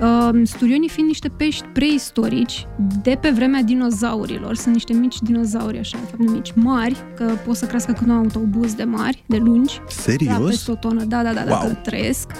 Uh, 0.00 0.40
sturionii 0.42 0.88
fiind 0.88 1.08
niște 1.08 1.28
pești 1.28 1.64
preistorici, 1.64 2.66
de 3.02 3.18
pe 3.20 3.30
vremea 3.30 3.62
dinozaurilor, 3.62 4.54
sunt 4.54 4.74
niște 4.74 4.92
mici 4.92 5.20
dinozauri, 5.20 5.78
așa, 5.78 5.98
de 6.00 6.06
fapt 6.10 6.30
mici, 6.30 6.52
mari, 6.54 6.96
că 7.16 7.24
pot 7.44 7.56
să 7.56 7.66
crească 7.66 7.92
când 7.92 8.10
un 8.10 8.16
autobuz 8.16 8.74
de 8.74 8.84
mari, 8.84 9.24
de 9.26 9.36
lungi. 9.36 9.80
Serios? 9.88 10.38
Da, 10.38 10.44
peste 10.44 10.70
o 10.70 10.74
tonă, 10.74 11.04
da, 11.04 11.22
da, 11.22 11.32
da, 11.32 11.44
wow. 11.48 11.68
da, 11.68 11.74
trăiesc. 11.74 12.30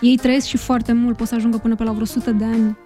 Ei 0.00 0.16
trăiesc 0.16 0.46
și 0.46 0.56
foarte 0.56 0.92
mult, 0.92 1.16
pot 1.16 1.26
să 1.26 1.34
ajungă 1.34 1.58
până 1.58 1.74
pe 1.74 1.84
la 1.84 1.90
vreo 1.90 2.02
100 2.02 2.30
de 2.30 2.44
ani, 2.44 2.78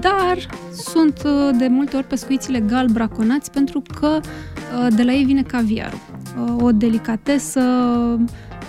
dar 0.00 0.38
sunt 0.72 1.22
uh, 1.24 1.56
de 1.58 1.66
multe 1.66 1.96
ori 1.96 2.06
pescuiți 2.06 2.50
legal 2.50 2.86
braconați 2.88 3.50
pentru 3.50 3.82
că 4.00 4.20
uh, 4.20 4.86
de 4.96 5.02
la 5.02 5.12
ei 5.12 5.24
vine 5.24 5.42
caviarul. 5.42 5.98
Uh, 6.38 6.62
o 6.62 6.72
delicatesă 6.72 7.60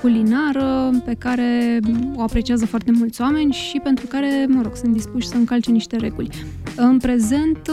culinară 0.01 0.89
pe 1.05 1.13
care 1.13 1.79
o 2.15 2.21
apreciază 2.21 2.65
foarte 2.65 2.91
mulți 2.91 3.21
oameni 3.21 3.51
și 3.51 3.79
pentru 3.83 4.05
care, 4.07 4.45
mă 4.49 4.61
rog, 4.61 4.75
sunt 4.75 4.93
dispuși 4.93 5.27
să 5.27 5.35
încalce 5.35 5.71
niște 5.71 5.95
reguli. 5.95 6.29
În 6.75 6.97
prezent 6.97 7.69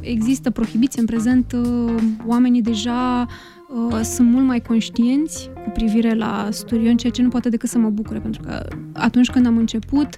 există 0.00 0.50
prohibiție, 0.50 1.00
în 1.00 1.06
prezent 1.06 1.56
oamenii 2.26 2.62
deja 2.62 3.26
uh, 3.72 4.00
sunt 4.02 4.30
mult 4.30 4.46
mai 4.46 4.60
conștienți 4.60 5.50
cu 5.64 5.70
privire 5.70 6.14
la 6.14 6.48
sturion, 6.50 6.96
ceea 6.96 7.12
ce 7.12 7.22
nu 7.22 7.28
poate 7.28 7.48
decât 7.48 7.68
să 7.68 7.78
mă 7.78 7.88
bucure, 7.88 8.18
pentru 8.18 8.42
că 8.42 8.68
atunci 8.92 9.30
când 9.30 9.46
am 9.46 9.56
început, 9.56 10.08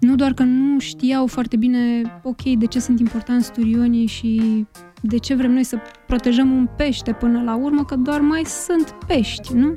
nu 0.00 0.14
doar 0.14 0.32
că 0.32 0.42
nu 0.42 0.78
știau 0.78 1.26
foarte 1.26 1.56
bine, 1.56 2.02
ok, 2.22 2.42
de 2.42 2.66
ce 2.66 2.80
sunt 2.80 3.00
importanți 3.00 3.46
sturionii 3.46 4.06
și 4.06 4.66
de 5.00 5.16
ce 5.16 5.34
vrem 5.34 5.52
noi 5.52 5.64
să 5.64 5.78
protejăm 6.06 6.50
un 6.50 6.68
pește 6.76 7.12
până 7.12 7.42
la 7.42 7.54
urmă, 7.54 7.84
că 7.84 7.96
doar 7.96 8.20
mai 8.20 8.42
sunt 8.44 8.94
pești, 9.06 9.54
nu? 9.54 9.72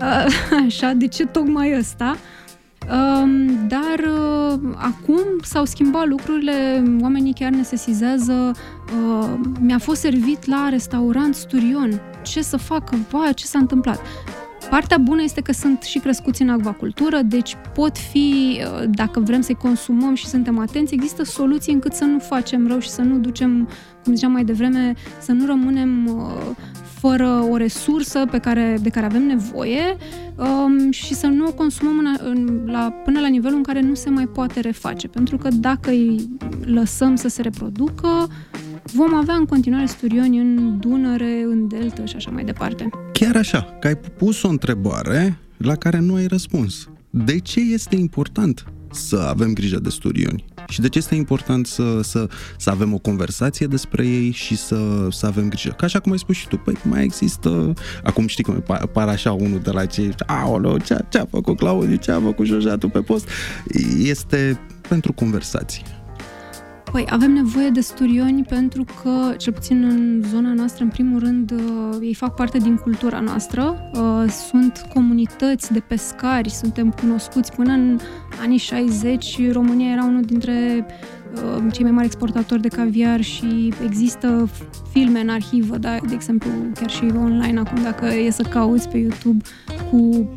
Uh, 0.00 0.26
așa, 0.66 0.92
de 0.92 1.06
ce 1.06 1.26
tocmai 1.26 1.78
ăsta? 1.78 2.16
Um, 2.90 3.66
dar 3.68 3.98
uh, 3.98 4.60
acum 4.74 5.20
s-au 5.42 5.64
schimbat 5.64 6.06
lucrurile, 6.06 6.82
oamenii 7.00 7.32
chiar 7.32 7.50
ne 7.50 7.62
sesizează. 7.62 8.52
Uh, 9.12 9.30
mi-a 9.60 9.78
fost 9.78 10.00
servit 10.00 10.46
la 10.46 10.68
restaurant 10.68 11.34
Sturion. 11.34 12.00
Ce 12.24 12.42
să 12.42 12.56
facă? 12.56 12.98
Ba, 13.10 13.32
ce 13.32 13.44
s-a 13.44 13.58
întâmplat? 13.58 14.00
Partea 14.70 14.98
bună 14.98 15.22
este 15.22 15.40
că 15.40 15.52
sunt 15.52 15.82
și 15.82 15.98
crescuți 15.98 16.42
în 16.42 16.48
acvacultură, 16.48 17.20
deci 17.22 17.56
pot 17.74 17.98
fi, 17.98 18.60
uh, 18.60 18.88
dacă 18.90 19.20
vrem 19.20 19.40
să-i 19.40 19.54
consumăm 19.54 20.14
și 20.14 20.26
suntem 20.26 20.58
atenți, 20.58 20.94
există 20.94 21.24
soluții 21.24 21.72
încât 21.72 21.92
să 21.92 22.04
nu 22.04 22.18
facem 22.18 22.66
rău 22.66 22.78
și 22.78 22.88
să 22.88 23.02
nu 23.02 23.18
ducem, 23.18 23.68
cum 24.04 24.14
ziceam 24.14 24.32
mai 24.32 24.44
devreme, 24.44 24.94
să 25.20 25.32
nu 25.32 25.46
rămânem 25.46 26.06
uh, 26.06 26.56
fără 26.98 27.46
o 27.50 27.56
resursă 27.56 28.26
pe 28.30 28.38
care, 28.38 28.78
de 28.82 28.88
care 28.88 29.06
avem 29.06 29.26
nevoie 29.26 29.96
um, 30.36 30.90
și 30.90 31.14
să 31.14 31.26
nu 31.26 31.46
o 31.46 31.52
consumăm 31.52 31.98
în, 31.98 32.16
în, 32.18 32.62
la, 32.66 32.90
până 33.04 33.20
la 33.20 33.26
nivelul 33.26 33.56
în 33.56 33.62
care 33.62 33.80
nu 33.80 33.94
se 33.94 34.10
mai 34.10 34.26
poate 34.26 34.60
reface. 34.60 35.08
Pentru 35.08 35.36
că 35.36 35.48
dacă 35.52 35.90
îi 35.90 36.28
lăsăm 36.64 37.16
să 37.16 37.28
se 37.28 37.42
reproducă, 37.42 38.28
vom 38.92 39.14
avea 39.14 39.34
în 39.34 39.44
continuare 39.44 39.86
sturioni 39.86 40.38
în 40.38 40.78
Dunăre, 40.78 41.42
în 41.46 41.68
Delta 41.68 42.04
și 42.04 42.16
așa 42.16 42.30
mai 42.30 42.44
departe. 42.44 42.88
Chiar 43.12 43.36
așa, 43.36 43.76
că 43.80 43.86
ai 43.86 43.96
pus 43.96 44.42
o 44.42 44.48
întrebare 44.48 45.38
la 45.56 45.74
care 45.74 45.98
nu 45.98 46.14
ai 46.14 46.26
răspuns. 46.26 46.88
De 47.10 47.38
ce 47.38 47.60
este 47.60 47.96
important 47.96 48.64
să 48.92 49.16
avem 49.28 49.52
grijă 49.52 49.78
de 49.78 49.88
sturioni? 49.88 50.44
Și 50.68 50.80
de 50.80 50.88
ce 50.88 50.98
este 50.98 51.14
important 51.14 51.66
să, 51.66 52.00
să, 52.02 52.28
să 52.58 52.70
avem 52.70 52.94
o 52.94 52.98
conversație 52.98 53.66
despre 53.66 54.06
ei 54.06 54.30
și 54.30 54.56
să, 54.56 55.08
să 55.10 55.26
avem 55.26 55.48
grijă? 55.48 55.68
Ca 55.68 55.84
așa 55.84 56.00
cum 56.00 56.12
ai 56.12 56.18
spus 56.18 56.36
și 56.36 56.48
tu, 56.48 56.56
păi 56.56 56.74
mai 56.82 57.04
există, 57.04 57.72
acum 58.02 58.26
știi 58.26 58.44
cum 58.44 58.64
par 58.92 59.08
așa 59.08 59.32
unul 59.32 59.60
de 59.60 59.70
la 59.70 59.86
cei, 59.86 60.14
aoleo, 60.26 60.78
ce, 60.78 61.04
ce 61.08 61.18
a 61.18 61.24
făcut 61.24 61.56
Claudiu, 61.56 61.96
ce 61.96 62.10
a 62.10 62.20
făcut 62.20 62.46
Jojatul 62.46 62.90
pe 62.90 63.00
post? 63.00 63.28
Este 63.98 64.60
pentru 64.88 65.12
conversații. 65.12 65.82
Păi 66.94 67.06
avem 67.08 67.32
nevoie 67.32 67.68
de 67.68 67.80
sturioni 67.80 68.42
pentru 68.42 68.84
că, 69.02 69.34
cel 69.36 69.52
puțin 69.52 69.82
în 69.82 70.22
zona 70.30 70.52
noastră, 70.52 70.84
în 70.84 70.90
primul 70.90 71.18
rând, 71.18 71.50
uh, 71.50 71.96
ei 72.00 72.14
fac 72.14 72.34
parte 72.34 72.58
din 72.58 72.76
cultura 72.76 73.20
noastră. 73.20 73.90
Uh, 73.92 74.30
sunt 74.30 74.86
comunități 74.92 75.72
de 75.72 75.80
pescari, 75.80 76.50
suntem 76.50 76.90
cunoscuți 76.90 77.52
până 77.52 77.72
în 77.72 77.98
anii 78.40 78.58
60. 78.58 79.52
România 79.52 79.92
era 79.92 80.04
unul 80.04 80.22
dintre 80.22 80.86
uh, 81.34 81.72
cei 81.72 81.82
mai 81.82 81.92
mari 81.92 82.06
exportatori 82.06 82.62
de 82.62 82.68
caviar 82.68 83.20
și 83.20 83.72
există 83.84 84.48
filme 84.90 85.20
în 85.20 85.28
arhivă, 85.28 85.76
da? 85.76 85.96
de 86.08 86.14
exemplu, 86.14 86.50
chiar 86.74 86.90
și 86.90 87.04
online 87.16 87.58
acum, 87.58 87.82
dacă 87.82 88.06
e 88.06 88.30
să 88.30 88.42
cauți 88.42 88.88
pe 88.88 88.98
YouTube 88.98 89.44
cu 89.90 90.28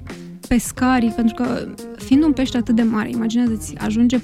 pescarii, 0.48 1.14
pentru 1.16 1.44
că 1.44 1.68
fiind 1.98 2.24
un 2.24 2.32
pește 2.32 2.58
atât 2.58 2.76
de 2.76 2.84
mare, 2.84 3.10
imaginează-ți, 3.10 3.76
ajunge 3.78 4.20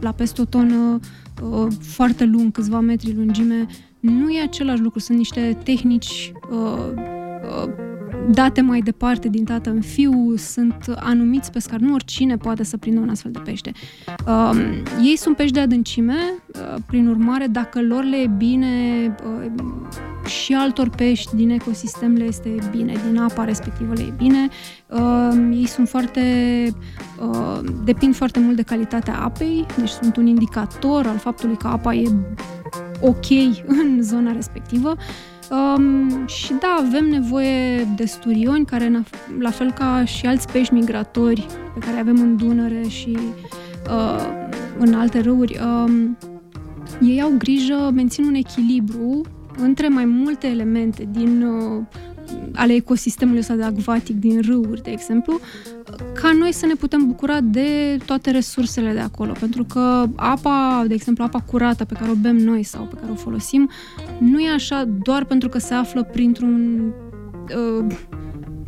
la 0.00 0.12
peste 0.12 0.40
o 0.40 0.44
tonă 0.44 1.00
uh, 1.42 1.66
foarte 1.80 2.24
lung, 2.24 2.52
câțiva 2.52 2.80
metri 2.80 3.14
lungime, 3.14 3.66
nu 4.00 4.30
e 4.30 4.42
același 4.42 4.82
lucru, 4.82 4.98
sunt 4.98 5.18
niște 5.18 5.58
tehnici 5.64 6.32
uh, 6.50 6.92
uh, 7.64 7.86
date 8.30 8.60
mai 8.60 8.80
departe 8.80 9.28
din 9.28 9.44
tată 9.44 9.70
în 9.70 9.80
fiu, 9.80 10.36
sunt 10.36 10.94
anumiți 10.96 11.52
pescari, 11.52 11.82
nu 11.82 11.92
oricine 11.92 12.36
poate 12.36 12.62
să 12.62 12.76
prindă 12.76 13.00
un 13.00 13.08
astfel 13.08 13.30
de 13.30 13.38
pește. 13.44 13.72
Uh, 14.26 14.58
ei 15.04 15.16
sunt 15.16 15.36
pești 15.36 15.52
de 15.52 15.60
adâncime, 15.60 16.14
uh, 16.54 16.82
prin 16.86 17.08
urmare, 17.08 17.46
dacă 17.46 17.82
lor 17.82 18.04
le 18.04 18.16
e 18.16 18.26
bine, 18.36 18.66
uh, 19.24 19.50
și 20.28 20.54
altor 20.54 20.88
pești 20.88 21.36
din 21.36 21.50
ecosistem 21.50 22.12
le 22.12 22.24
este 22.24 22.54
bine, 22.70 22.94
din 23.10 23.18
apa 23.18 23.44
respectivă 23.44 23.92
le 23.94 24.02
e 24.02 24.12
bine. 24.16 24.48
Uh, 24.86 25.48
ei 25.52 25.66
sunt 25.66 25.88
foarte, 25.88 26.22
uh, 27.20 27.58
depind 27.84 28.14
foarte 28.14 28.38
mult 28.38 28.56
de 28.56 28.62
calitatea 28.62 29.20
apei, 29.22 29.66
deci 29.76 29.88
sunt 29.88 30.16
un 30.16 30.26
indicator 30.26 31.06
al 31.06 31.18
faptului 31.18 31.56
că 31.56 31.66
apa 31.66 31.94
e 31.94 32.08
ok 33.00 33.30
în 33.82 34.02
zona 34.02 34.32
respectivă. 34.32 34.96
Um, 35.50 36.26
și 36.26 36.52
da, 36.60 36.76
avem 36.86 37.04
nevoie 37.04 37.88
de 37.96 38.04
sturioni 38.04 38.64
care, 38.64 39.02
la 39.38 39.50
fel 39.50 39.72
ca 39.72 40.04
și 40.04 40.26
alți 40.26 40.52
pești 40.52 40.72
migratori 40.72 41.46
pe 41.74 41.86
care 41.86 41.98
avem 41.98 42.20
în 42.20 42.36
Dunăre 42.36 42.82
și 42.88 43.18
uh, 43.90 44.48
în 44.78 44.94
alte 44.94 45.20
râuri, 45.20 45.58
um, 45.64 46.18
ei 47.00 47.22
au 47.22 47.32
grijă, 47.38 47.90
mențin 47.94 48.24
un 48.24 48.34
echilibru 48.34 49.20
între 49.58 49.88
mai 49.88 50.04
multe 50.04 50.46
elemente 50.46 51.08
din 51.12 51.42
uh, 51.42 51.82
ale 52.54 52.72
ecosistemului 52.72 53.40
ăsta 53.40 53.54
de 53.54 53.62
acvatic 53.62 54.16
din 54.16 54.40
râuri, 54.40 54.82
de 54.82 54.90
exemplu, 54.90 55.40
ca 56.14 56.32
noi 56.32 56.52
să 56.52 56.66
ne 56.66 56.74
putem 56.74 57.06
bucura 57.06 57.40
de 57.40 57.98
toate 58.06 58.30
resursele 58.30 58.92
de 58.92 58.98
acolo. 58.98 59.32
Pentru 59.40 59.64
că 59.64 60.06
apa, 60.16 60.84
de 60.86 60.94
exemplu, 60.94 61.24
apa 61.24 61.40
curată 61.40 61.84
pe 61.84 61.94
care 61.94 62.10
o 62.10 62.14
bem 62.14 62.36
noi 62.36 62.62
sau 62.62 62.84
pe 62.84 62.96
care 63.00 63.12
o 63.12 63.14
folosim, 63.14 63.70
nu 64.18 64.40
e 64.40 64.50
așa 64.50 64.84
doar 65.02 65.24
pentru 65.24 65.48
că 65.48 65.58
se 65.58 65.74
află 65.74 66.02
printr-un 66.02 66.84
uh, 67.78 67.96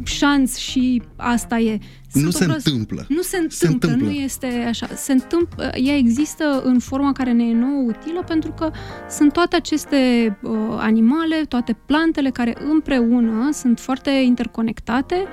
șanț 0.02 0.56
și 0.56 1.02
asta 1.16 1.58
e. 1.58 1.78
Sunt 2.12 2.24
nu 2.24 2.30
se 2.30 2.44
prost... 2.44 2.66
întâmplă. 2.66 3.04
Nu 3.08 3.22
se 3.22 3.36
întâmplă, 3.36 3.56
se 3.56 3.66
întâmplă, 3.66 4.06
nu 4.06 4.10
este 4.10 4.46
așa. 4.46 4.86
Se 4.94 5.12
întâmplă, 5.12 5.70
ea 5.74 5.96
există 5.96 6.62
în 6.64 6.78
forma 6.78 7.12
care 7.12 7.32
ne 7.32 7.44
e 7.44 7.54
nouă 7.54 7.82
utilă 7.86 8.24
pentru 8.26 8.52
că 8.52 8.70
sunt 9.08 9.32
toate 9.32 9.56
aceste 9.56 9.96
uh, 10.42 10.50
animale, 10.78 11.36
toate 11.48 11.76
plantele 11.86 12.30
care 12.30 12.56
împreună 12.70 13.48
sunt 13.52 13.78
foarte 13.80 14.10
interconectate, 14.10 15.24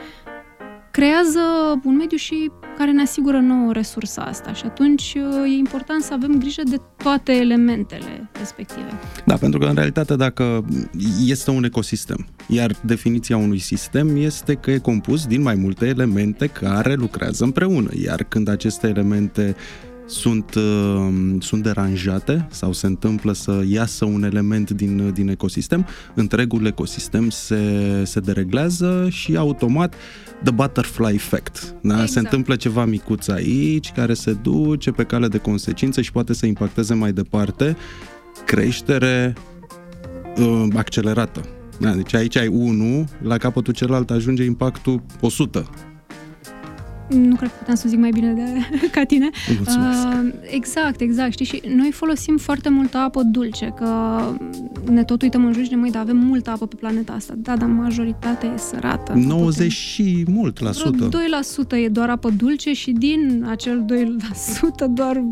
creează 0.97 1.39
un 1.83 1.95
mediu 1.95 2.17
și 2.17 2.51
care 2.77 2.91
ne 2.91 3.01
asigură 3.01 3.39
nouă 3.39 3.71
resursa 3.71 4.21
asta 4.21 4.53
și 4.53 4.63
atunci 4.65 5.15
uh, 5.17 5.51
e 5.51 5.57
important 5.57 6.03
să 6.03 6.13
avem 6.13 6.39
grijă 6.39 6.61
de 6.69 6.77
toate 6.95 7.31
elementele 7.31 8.29
respective. 8.37 8.89
Da, 9.25 9.35
pentru 9.35 9.59
că 9.59 9.65
în 9.65 9.75
realitate 9.75 10.15
dacă 10.15 10.65
este 11.25 11.51
un 11.51 11.63
ecosistem, 11.63 12.27
iar 12.47 12.75
definiția 12.83 13.37
unui 13.37 13.59
sistem 13.59 14.15
este 14.15 14.53
că 14.53 14.71
e 14.71 14.77
compus 14.77 15.25
din 15.25 15.41
mai 15.41 15.55
multe 15.55 15.85
elemente 15.85 16.47
care 16.47 16.93
lucrează 16.93 17.43
împreună, 17.43 17.89
iar 18.03 18.23
când 18.23 18.47
aceste 18.47 18.87
elemente 18.87 19.55
sunt, 20.07 20.53
uh, 20.55 21.35
sunt 21.39 21.63
deranjate 21.63 22.47
sau 22.51 22.73
se 22.73 22.85
întâmplă 22.85 23.33
să 23.33 23.63
iasă 23.67 24.05
un 24.05 24.23
element 24.23 24.69
din, 24.71 25.11
din 25.13 25.29
ecosistem, 25.29 25.87
întregul 26.15 26.65
ecosistem 26.65 27.29
se, 27.29 28.03
se 28.05 28.19
dereglează 28.19 29.07
și 29.09 29.35
automat 29.35 29.95
the 30.43 30.51
butterfly 30.51 31.13
effect. 31.13 31.75
Da? 31.81 31.93
Exact. 31.93 32.09
Se 32.09 32.19
întâmplă 32.19 32.55
ceva 32.55 32.85
micuț 32.85 33.27
aici 33.27 33.91
care 33.91 34.13
se 34.13 34.33
duce 34.33 34.91
pe 34.91 35.03
cale 35.03 35.27
de 35.27 35.37
consecințe 35.37 36.01
și 36.01 36.11
poate 36.11 36.33
să 36.33 36.45
impacteze 36.45 36.93
mai 36.93 37.11
departe 37.11 37.77
creștere 38.45 39.33
uh, 40.37 40.67
accelerată. 40.75 41.41
Da, 41.79 41.91
deci 41.91 42.13
aici 42.13 42.37
ai 42.37 42.47
1, 42.47 43.07
la 43.21 43.37
capătul 43.37 43.73
celălalt 43.73 44.09
ajunge 44.09 44.43
impactul 44.43 45.03
100 45.21 45.69
nu 47.07 47.35
cred 47.35 47.49
că 47.49 47.55
puteam 47.57 47.75
să 47.75 47.89
zic 47.89 47.99
mai 47.99 48.09
bine 48.09 48.33
de, 48.33 48.43
ca 48.95 49.03
tine. 49.03 49.29
Uh, 49.61 50.33
exact, 50.41 51.01
exact. 51.01 51.31
Știi, 51.31 51.45
și 51.45 51.61
noi 51.75 51.91
folosim 51.91 52.37
foarte 52.37 52.69
multă 52.69 52.97
apă 52.97 53.23
dulce, 53.23 53.73
că 53.75 54.19
ne 54.89 55.03
tot 55.03 55.21
uităm 55.21 55.45
în 55.45 55.53
jur 55.53 55.63
și 55.63 55.69
ne 55.69 55.75
mai 55.75 55.89
da, 55.89 55.99
avem 55.99 56.17
multă 56.17 56.49
apă 56.49 56.65
pe 56.67 56.75
planeta 56.75 57.13
asta. 57.13 57.33
Da, 57.37 57.57
dar 57.57 57.69
majoritatea 57.69 58.53
e 58.53 58.57
sărată. 58.57 59.13
90 59.13 59.71
și 59.71 60.25
mult 60.27 60.59
la 60.59 60.71
sută. 60.71 61.09
2% 61.09 61.77
e 61.77 61.87
doar 61.87 62.09
apă 62.09 62.29
dulce 62.29 62.73
și 62.73 62.91
din 62.91 63.45
acel 63.49 63.85
2% 64.85 64.87
doar 64.89 65.15
1% 65.17 65.25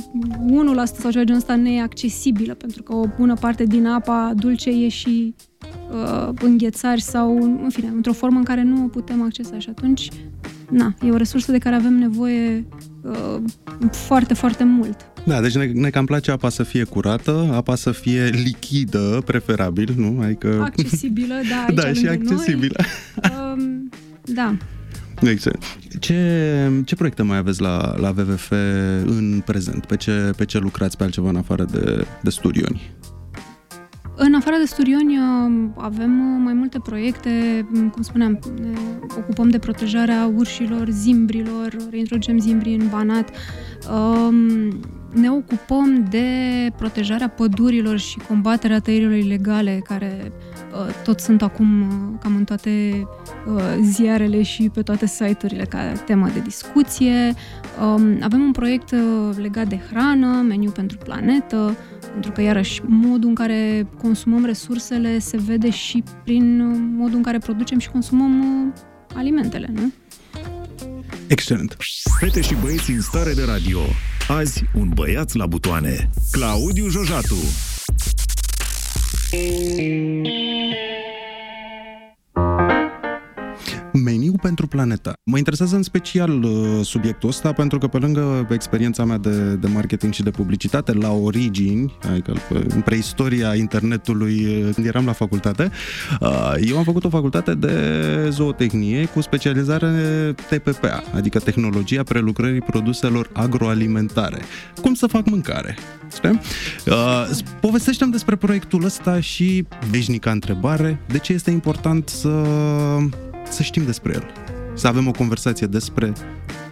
sau 0.84 1.12
ceva 1.12 1.24
genul 1.24 1.36
ăsta 1.36 1.55
ne 1.55 1.72
e 1.72 1.82
accesibilă, 1.82 2.53
pentru 2.53 2.84
că 2.84 2.96
o 2.96 3.05
bună 3.17 3.34
parte 3.34 3.63
din 3.63 3.86
apa 3.86 4.34
dulce 4.36 4.70
e 4.70 4.88
și 4.88 5.36
uh, 5.91 6.29
înghețari 6.41 7.01
sau, 7.01 7.38
în 7.63 7.70
fine, 7.70 7.91
într-o 7.96 8.13
formă 8.13 8.38
în 8.38 8.44
care 8.44 8.63
nu 8.63 8.84
o 8.84 8.88
putem 8.88 9.22
accesa 9.22 9.60
și 9.60 9.70
atunci 9.70 10.10
na, 10.75 10.94
e 11.01 11.12
o 11.12 11.17
resursă 11.17 11.51
de 11.51 11.58
care 11.58 11.75
avem 11.75 11.94
nevoie 11.94 12.65
uh, 13.01 13.41
foarte, 13.91 14.34
foarte 14.34 14.63
mult. 14.63 14.98
Da, 15.24 15.41
deci 15.41 15.55
ne, 15.55 15.65
ne 15.65 15.89
cam 15.89 16.05
place 16.05 16.32
apa 16.32 16.50
să 16.50 16.63
fie 16.63 16.84
curată, 16.84 17.50
apa 17.53 17.75
să 17.75 17.91
fie 17.91 18.25
lichidă, 18.25 19.22
preferabil, 19.25 19.94
nu? 19.98 20.20
Adică... 20.22 20.62
Accesibilă, 20.63 21.34
da, 21.50 21.74
Da, 21.82 21.94
și 21.94 22.08
accesibilă. 22.08 22.75
Noi. 23.22 23.53
Um, 23.53 23.89
da. 24.24 24.58
Exact. 25.22 25.63
Ce, 26.00 26.72
ce 26.86 26.96
proiecte 26.96 27.24
mai 27.24 27.38
aveți 27.38 27.62
la, 27.62 27.96
la 27.98 28.13
WWF 28.17 28.51
în 29.05 29.41
prezent? 29.46 29.86
Pe 29.86 29.96
ce, 29.98 30.32
pe 30.38 30.46
ce 30.46 30.58
lucrați 30.58 30.98
pe 30.98 31.03
altceva 31.03 31.29
în 31.29 31.36
afară 31.36 31.65
de, 31.72 32.05
de 32.22 32.29
studioni? 32.29 32.91
În 34.17 34.34
afară 34.34 34.57
de 34.57 34.65
studioni 34.65 35.17
uh, 35.17 35.69
avem 35.77 36.36
uh, 36.36 36.41
mai 36.43 36.53
multe 36.53 36.79
proiecte, 36.79 37.65
mm, 37.69 37.89
cum 37.89 38.01
spuneam, 38.01 38.40
ne 38.61 38.74
ocupăm 39.18 39.50
de 39.50 39.59
protejarea 39.59 40.31
urșilor, 40.35 40.90
zimbrilor, 40.90 41.75
reintroducem 41.90 42.40
zimbrii 42.40 42.75
în 42.75 42.87
Banat, 42.90 43.29
um, 43.92 44.37
ne 45.13 45.31
ocupăm 45.31 46.07
de 46.09 46.27
protejarea 46.77 47.29
pădurilor 47.29 47.98
și 47.98 48.18
combaterea 48.27 48.79
tăierilor 48.79 49.16
ilegale, 49.16 49.81
care 49.83 50.18
uh, 50.24 50.54
tot 51.03 51.20
sunt 51.20 51.42
acum 51.42 51.68
cam 52.22 52.35
în 52.35 52.44
toate 52.44 53.07
ziarele 53.81 54.42
și 54.42 54.70
pe 54.74 54.81
toate 54.81 55.05
site-urile 55.05 55.64
ca 55.64 55.92
temă 55.92 56.29
de 56.33 56.40
discuție. 56.40 57.33
Um, 57.81 58.18
avem 58.22 58.42
un 58.42 58.51
proiect 58.51 58.96
legat 59.38 59.68
de 59.68 59.79
hrană, 59.90 60.42
meniu 60.48 60.72
pentru 60.72 60.98
planetă, 60.98 61.77
pentru 62.11 62.31
că, 62.31 62.42
iarăși, 62.42 62.81
modul 62.85 63.29
în 63.29 63.35
care 63.35 63.88
consumăm 64.01 64.46
resursele 64.46 65.20
se 65.20 65.38
vede 65.38 65.70
și 65.70 66.03
prin 66.24 66.66
modul 66.96 67.16
în 67.16 67.24
care 67.24 67.38
producem 67.38 67.79
și 67.79 67.90
consumăm 67.90 68.40
uh, 68.40 68.74
alimentele, 69.16 69.70
nu? 69.74 69.94
Excelent! 71.27 71.77
Fete 72.20 72.42
și 72.42 72.55
băieți 72.61 72.92
în 72.92 73.01
stare 73.01 73.33
de 73.33 73.44
radio. 73.44 73.79
Azi, 74.27 74.64
un 74.74 74.90
băiat 74.94 75.33
la 75.33 75.46
butoane. 75.46 76.09
Claudiu 76.31 76.88
Jojatu. 76.90 77.35
thank 79.35 79.79
you 79.79 81.15
pentru 84.41 84.67
planeta. 84.67 85.13
Mă 85.24 85.37
interesează 85.37 85.75
în 85.75 85.83
special 85.83 86.43
uh, 86.43 86.79
subiectul 86.83 87.29
ăsta 87.29 87.53
pentru 87.53 87.77
că 87.77 87.87
pe 87.87 87.98
lângă 87.98 88.48
experiența 88.51 89.05
mea 89.05 89.17
de, 89.17 89.55
de 89.55 89.67
marketing 89.67 90.13
și 90.13 90.24
de 90.24 90.29
publicitate 90.29 90.93
la 90.93 91.11
origini, 91.11 91.98
adică 92.09 92.33
în 92.67 92.81
preistoria 92.81 93.55
internetului 93.55 94.65
când 94.74 94.87
eram 94.87 95.05
la 95.05 95.11
facultate, 95.11 95.71
uh, 96.21 96.53
eu 96.67 96.77
am 96.77 96.83
făcut 96.83 97.03
o 97.03 97.09
facultate 97.09 97.53
de 97.53 97.74
zootehnie 98.29 99.05
cu 99.05 99.21
specializare 99.21 99.89
TPPA, 100.50 101.03
adică 101.13 101.39
tehnologia 101.39 102.03
prelucrării 102.03 102.61
produselor 102.61 103.29
agroalimentare. 103.33 104.41
Cum 104.81 104.93
să 104.93 105.07
fac 105.07 105.29
mâncare? 105.29 105.77
Spune? 106.07 106.39
Uh, 106.85 107.29
povestește 107.59 108.05
despre 108.05 108.35
proiectul 108.35 108.83
ăsta 108.85 109.19
și 109.19 109.65
veșnica 109.89 110.31
întrebare, 110.31 111.00
de 111.07 111.17
ce 111.17 111.33
este 111.33 111.51
important 111.51 112.09
să 112.09 112.29
să 113.50 113.64
știm 113.64 113.86
despre 113.86 114.12
el. 114.14 114.31
Să 114.74 114.88
avem 114.88 115.08
o 115.08 115.12
conversație 115.12 115.68
despre 115.68 116.14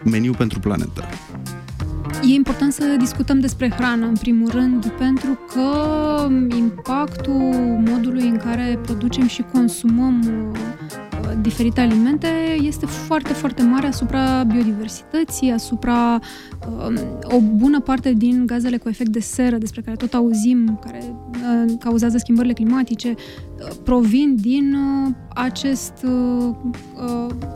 meniu 0.04 0.34
pentru 0.34 0.60
planetă. 0.60 1.04
E 2.24 2.34
important 2.34 2.74
să 2.74 2.96
discutăm 3.00 3.40
despre 3.40 3.70
hrană, 3.70 4.06
în 4.06 4.18
primul 4.18 4.50
rând, 4.50 4.86
pentru 4.86 5.40
că 5.54 6.28
impactul 6.56 7.82
modului 7.86 8.28
în 8.28 8.38
care 8.38 8.80
producem 8.82 9.28
și 9.28 9.46
consumăm 9.52 10.20
uh, 10.52 11.13
diferite 11.42 11.82
alimente 11.82 12.28
este 12.62 12.86
foarte, 12.86 13.34
foarte 13.34 13.64
mare 13.64 13.88
asupra 13.88 14.44
biodiversității, 14.44 15.52
asupra 15.52 16.20
um, 16.68 16.98
o 17.24 17.40
bună 17.40 17.80
parte 17.80 18.14
din 18.14 18.46
gazele 18.46 18.78
cu 18.78 18.90
efect 18.90 19.10
de 19.10 19.20
seră, 19.20 19.58
despre 19.58 19.82
care 19.82 19.96
tot 19.96 20.14
auzim, 20.14 20.80
care 20.84 21.04
uh, 21.06 21.74
cauzează 21.80 22.18
schimbările 22.18 22.54
climatice, 22.54 23.10
uh, 23.10 23.68
provin 23.84 24.36
din 24.42 24.76
acest 25.36 25.94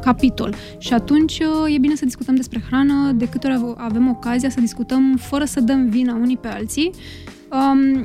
capitol. 0.01 0.56
Și 0.77 0.93
atunci 0.93 1.39
e 1.67 1.77
bine 1.77 1.95
să 1.95 2.06
discutăm 2.06 2.36
despre 2.36 2.63
hrană, 2.67 3.12
de 3.12 3.30
câte 3.30 3.47
ori 3.47 3.73
avem 3.77 4.10
ocazia 4.10 4.49
să 4.49 4.60
discutăm 4.60 5.15
fără 5.19 5.45
să 5.45 5.62
dăm 5.62 5.89
vina 5.89 6.15
unii 6.15 6.38
pe 6.38 6.47
alții 6.47 6.91
Um, 6.91 7.37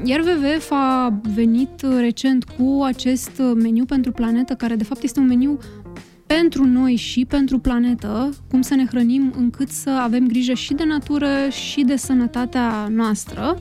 iar 0.04 0.20
WWF 0.20 0.70
a 0.70 1.20
venit 1.34 1.86
recent 1.98 2.44
cu 2.44 2.82
acest 2.84 3.42
meniu 3.54 3.84
pentru 3.84 4.12
planetă, 4.12 4.54
care 4.54 4.74
de 4.74 4.84
fapt 4.84 5.02
este 5.02 5.20
un 5.20 5.26
meniu 5.26 5.58
pentru 6.34 6.64
noi 6.64 6.94
și 6.94 7.24
pentru 7.24 7.58
planetă, 7.58 8.30
cum 8.50 8.62
să 8.62 8.74
ne 8.74 8.86
hrănim 8.86 9.32
încât 9.36 9.68
să 9.68 9.90
avem 9.90 10.26
grijă 10.26 10.52
și 10.52 10.74
de 10.74 10.84
natură 10.84 11.28
și 11.50 11.82
de 11.82 11.96
sănătatea 11.96 12.88
noastră. 12.90 13.58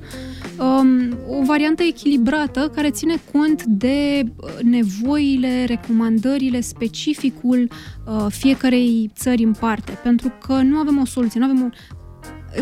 Um, 0.59 1.17
o 1.39 1.43
variantă 1.43 1.83
echilibrată 1.83 2.71
care 2.75 2.89
ține 2.89 3.15
cont 3.31 3.63
de 3.63 4.23
nevoile, 4.61 5.65
recomandările, 5.65 6.61
specificul 6.61 7.69
uh, 8.07 8.25
fiecarei 8.29 9.11
țări 9.15 9.43
în 9.43 9.53
parte, 9.59 9.99
pentru 10.03 10.33
că 10.45 10.53
nu 10.53 10.77
avem 10.77 10.99
o 10.99 11.05
soluție, 11.05 11.39
nu 11.39 11.45
avem 11.45 11.61
un 11.61 11.71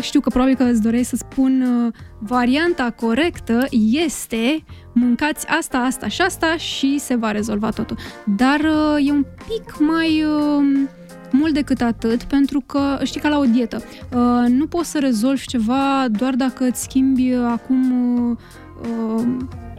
știu 0.00 0.20
că 0.20 0.28
probabil 0.28 0.56
că 0.56 0.62
îți 0.62 0.82
doreai 0.82 1.02
să 1.02 1.16
spun 1.16 1.62
uh, 1.62 1.92
varianta 2.18 2.90
corectă 2.90 3.66
este 3.90 4.64
mâncați 4.92 5.46
asta, 5.46 5.78
asta 5.78 6.08
și 6.08 6.20
asta 6.20 6.56
și 6.56 6.98
se 6.98 7.14
va 7.14 7.30
rezolva 7.30 7.70
totul. 7.70 7.96
Dar 8.24 8.60
uh, 8.60 9.06
e 9.06 9.10
un 9.10 9.24
pic 9.48 9.78
mai 9.78 10.24
uh, 10.24 10.88
mult 11.32 11.54
decât 11.54 11.80
atât, 11.80 12.22
pentru 12.22 12.62
că 12.66 12.98
știi 13.02 13.20
ca 13.20 13.28
la 13.28 13.38
o 13.38 13.44
dietă. 13.44 13.82
Uh, 14.14 14.48
nu 14.48 14.66
poți 14.66 14.90
să 14.90 14.98
rezolvi 14.98 15.46
ceva 15.46 16.06
doar 16.10 16.34
dacă 16.34 16.64
îți 16.64 16.82
schimbi 16.82 17.32
acum 17.34 17.90
uh, 18.30 19.26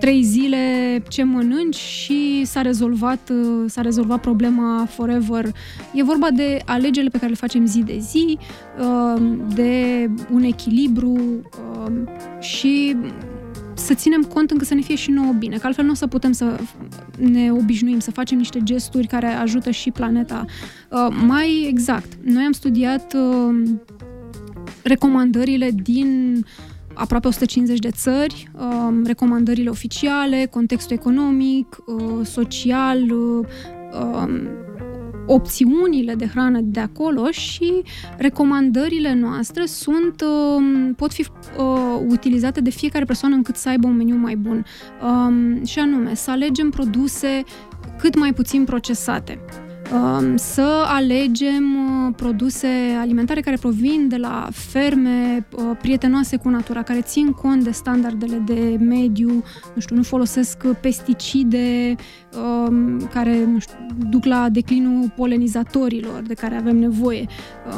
trei 0.01 0.23
zile 0.23 0.57
ce 1.07 1.23
mănânci 1.23 1.75
și 1.75 2.41
s-a 2.45 2.61
rezolvat, 2.61 3.29
uh, 3.29 3.63
s-a 3.67 3.81
rezolvat 3.81 4.21
problema 4.21 4.85
forever. 4.89 5.45
E 5.93 6.03
vorba 6.03 6.27
de 6.31 6.59
alegerile 6.65 7.09
pe 7.09 7.17
care 7.17 7.29
le 7.29 7.37
facem 7.37 7.65
zi 7.65 7.79
de 7.79 7.97
zi, 7.99 8.37
uh, 8.79 9.21
de 9.55 10.09
un 10.31 10.43
echilibru 10.43 11.11
uh, 11.11 11.91
și 12.39 12.95
să 13.73 13.93
ținem 13.93 14.21
cont 14.21 14.51
încă 14.51 14.65
să 14.65 14.73
ne 14.73 14.81
fie 14.81 14.95
și 14.95 15.11
nouă 15.11 15.33
bine, 15.39 15.57
că 15.57 15.65
altfel 15.65 15.85
nu 15.85 15.91
o 15.91 15.95
să 15.95 16.07
putem 16.07 16.31
să 16.31 16.59
ne 17.17 17.51
obișnuim, 17.51 17.99
să 17.99 18.11
facem 18.11 18.37
niște 18.37 18.59
gesturi 18.63 19.07
care 19.07 19.27
ajută 19.27 19.71
și 19.71 19.91
planeta. 19.91 20.45
Mai 21.27 21.65
exact, 21.69 22.07
noi 22.23 22.43
am 22.43 22.51
studiat 22.51 23.15
recomandările 24.83 25.71
din 25.83 26.43
aproape 26.93 27.27
150 27.27 27.79
de 27.79 27.89
țări, 27.91 28.51
um, 28.59 29.03
recomandările 29.05 29.69
oficiale, 29.69 30.47
contextul 30.51 30.95
economic, 30.95 31.77
uh, 31.85 32.25
social, 32.25 33.01
uh, 33.11 33.47
um, 34.01 34.39
opțiunile 35.25 36.15
de 36.15 36.27
hrană 36.27 36.59
de 36.61 36.79
acolo 36.79 37.29
și 37.29 37.81
recomandările 38.17 39.13
noastre 39.13 39.65
sunt, 39.65 40.21
um, 40.21 40.93
pot 40.93 41.13
fi 41.13 41.21
uh, 41.21 42.01
utilizate 42.07 42.61
de 42.61 42.69
fiecare 42.69 43.05
persoană 43.05 43.35
încât 43.35 43.55
să 43.55 43.69
aibă 43.69 43.87
un 43.87 43.95
meniu 43.95 44.15
mai 44.15 44.35
bun. 44.35 44.65
Și 45.65 45.79
anume, 45.79 46.13
să 46.15 46.31
alegem 46.31 46.69
produse 46.69 47.43
cât 47.97 48.19
mai 48.19 48.33
puțin 48.33 48.63
procesate 48.63 49.39
să 50.35 50.83
alegem 50.87 51.63
uh, 51.75 52.13
produse 52.15 52.67
alimentare 52.99 53.41
care 53.41 53.57
provin 53.59 54.07
de 54.07 54.15
la 54.17 54.47
ferme 54.51 55.47
uh, 55.55 55.63
prietenoase 55.81 56.37
cu 56.37 56.49
natura, 56.49 56.83
care 56.83 57.01
țin 57.01 57.31
cont 57.31 57.63
de 57.63 57.71
standardele 57.71 58.37
de 58.45 58.77
mediu, 58.79 59.43
nu 59.73 59.81
știu, 59.81 59.95
nu 59.95 60.03
folosesc 60.03 60.67
pesticide 60.67 61.95
um, 62.65 62.97
care 63.13 63.45
nu 63.45 63.59
știu, 63.59 63.75
duc 64.09 64.25
la 64.25 64.49
declinul 64.49 65.13
polenizatorilor 65.15 66.21
de 66.27 66.33
care 66.33 66.55
avem 66.55 66.77
nevoie 66.77 67.25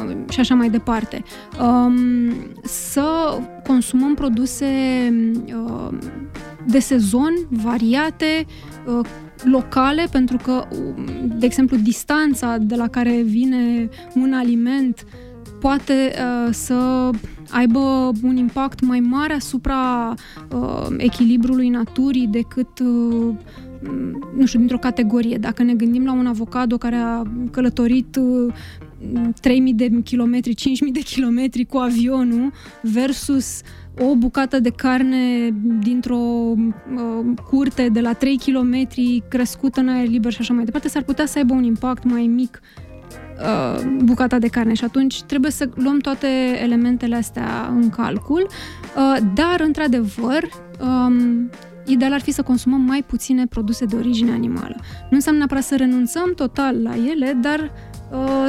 um, 0.00 0.24
și 0.28 0.40
așa 0.40 0.54
mai 0.54 0.70
departe. 0.70 1.22
Um, 1.60 2.32
să 2.62 3.38
consumăm 3.66 4.14
produse 4.14 4.66
de 6.66 6.78
sezon, 6.78 7.32
variate, 7.50 8.46
uh, 8.86 9.06
locale, 9.42 10.06
pentru 10.10 10.36
că, 10.36 10.68
de 11.24 11.46
exemplu, 11.46 11.76
distanța 11.76 12.56
de 12.58 12.74
la 12.74 12.88
care 12.88 13.22
vine 13.22 13.88
un 14.14 14.32
aliment 14.32 15.06
poate 15.60 16.12
uh, 16.12 16.52
să 16.52 17.10
aibă 17.50 18.12
un 18.22 18.36
impact 18.36 18.80
mai 18.80 19.00
mare 19.00 19.32
asupra 19.32 20.14
uh, 20.52 20.86
echilibrului 20.96 21.68
naturii 21.68 22.26
decât 22.26 22.78
uh, 22.78 23.34
nu 24.36 24.46
știu, 24.46 24.58
dintr-o 24.58 24.78
categorie. 24.78 25.36
Dacă 25.36 25.62
ne 25.62 25.74
gândim 25.74 26.04
la 26.04 26.12
un 26.12 26.26
avocado 26.26 26.76
care 26.76 26.96
a 26.96 27.22
călătorit 27.50 28.16
uh, 28.16 28.54
3000 29.40 29.74
de 29.74 30.00
kilometri, 30.04 30.54
5000 30.54 30.92
de 30.92 31.00
kilometri 31.00 31.64
cu 31.64 31.76
avionul 31.76 32.52
versus 32.82 33.60
o 33.98 34.14
bucată 34.14 34.60
de 34.60 34.70
carne 34.70 35.50
dintr-o 35.80 36.16
uh, 36.16 36.54
curte 37.50 37.88
de 37.88 38.00
la 38.00 38.12
3 38.12 38.36
km 38.36 38.88
crescută 39.28 39.80
în 39.80 39.88
aer 39.88 40.08
liber 40.08 40.32
și 40.32 40.40
așa 40.40 40.54
mai 40.54 40.64
departe, 40.64 40.88
s-ar 40.88 41.02
putea 41.02 41.26
să 41.26 41.38
aibă 41.38 41.54
un 41.54 41.64
impact 41.64 42.04
mai 42.04 42.26
mic 42.26 42.60
uh, 43.40 43.84
bucata 44.04 44.38
de 44.38 44.48
carne 44.48 44.74
și 44.74 44.84
atunci 44.84 45.22
trebuie 45.22 45.50
să 45.50 45.68
luăm 45.74 45.98
toate 45.98 46.26
elementele 46.62 47.16
astea 47.16 47.68
în 47.70 47.90
calcul, 47.90 48.46
uh, 48.46 49.18
dar 49.34 49.60
într-adevăr 49.60 50.48
um, 50.80 51.50
ideal 51.86 52.12
ar 52.12 52.20
fi 52.20 52.30
să 52.30 52.42
consumăm 52.42 52.80
mai 52.80 53.04
puține 53.06 53.46
produse 53.46 53.84
de 53.84 53.96
origine 53.96 54.32
animală. 54.32 54.76
Nu 54.80 55.16
înseamnă 55.16 55.38
neapărat 55.38 55.64
să 55.64 55.76
renunțăm 55.76 56.32
total 56.34 56.82
la 56.82 56.94
ele, 57.10 57.38
dar 57.40 57.60
Uh, 57.60 57.93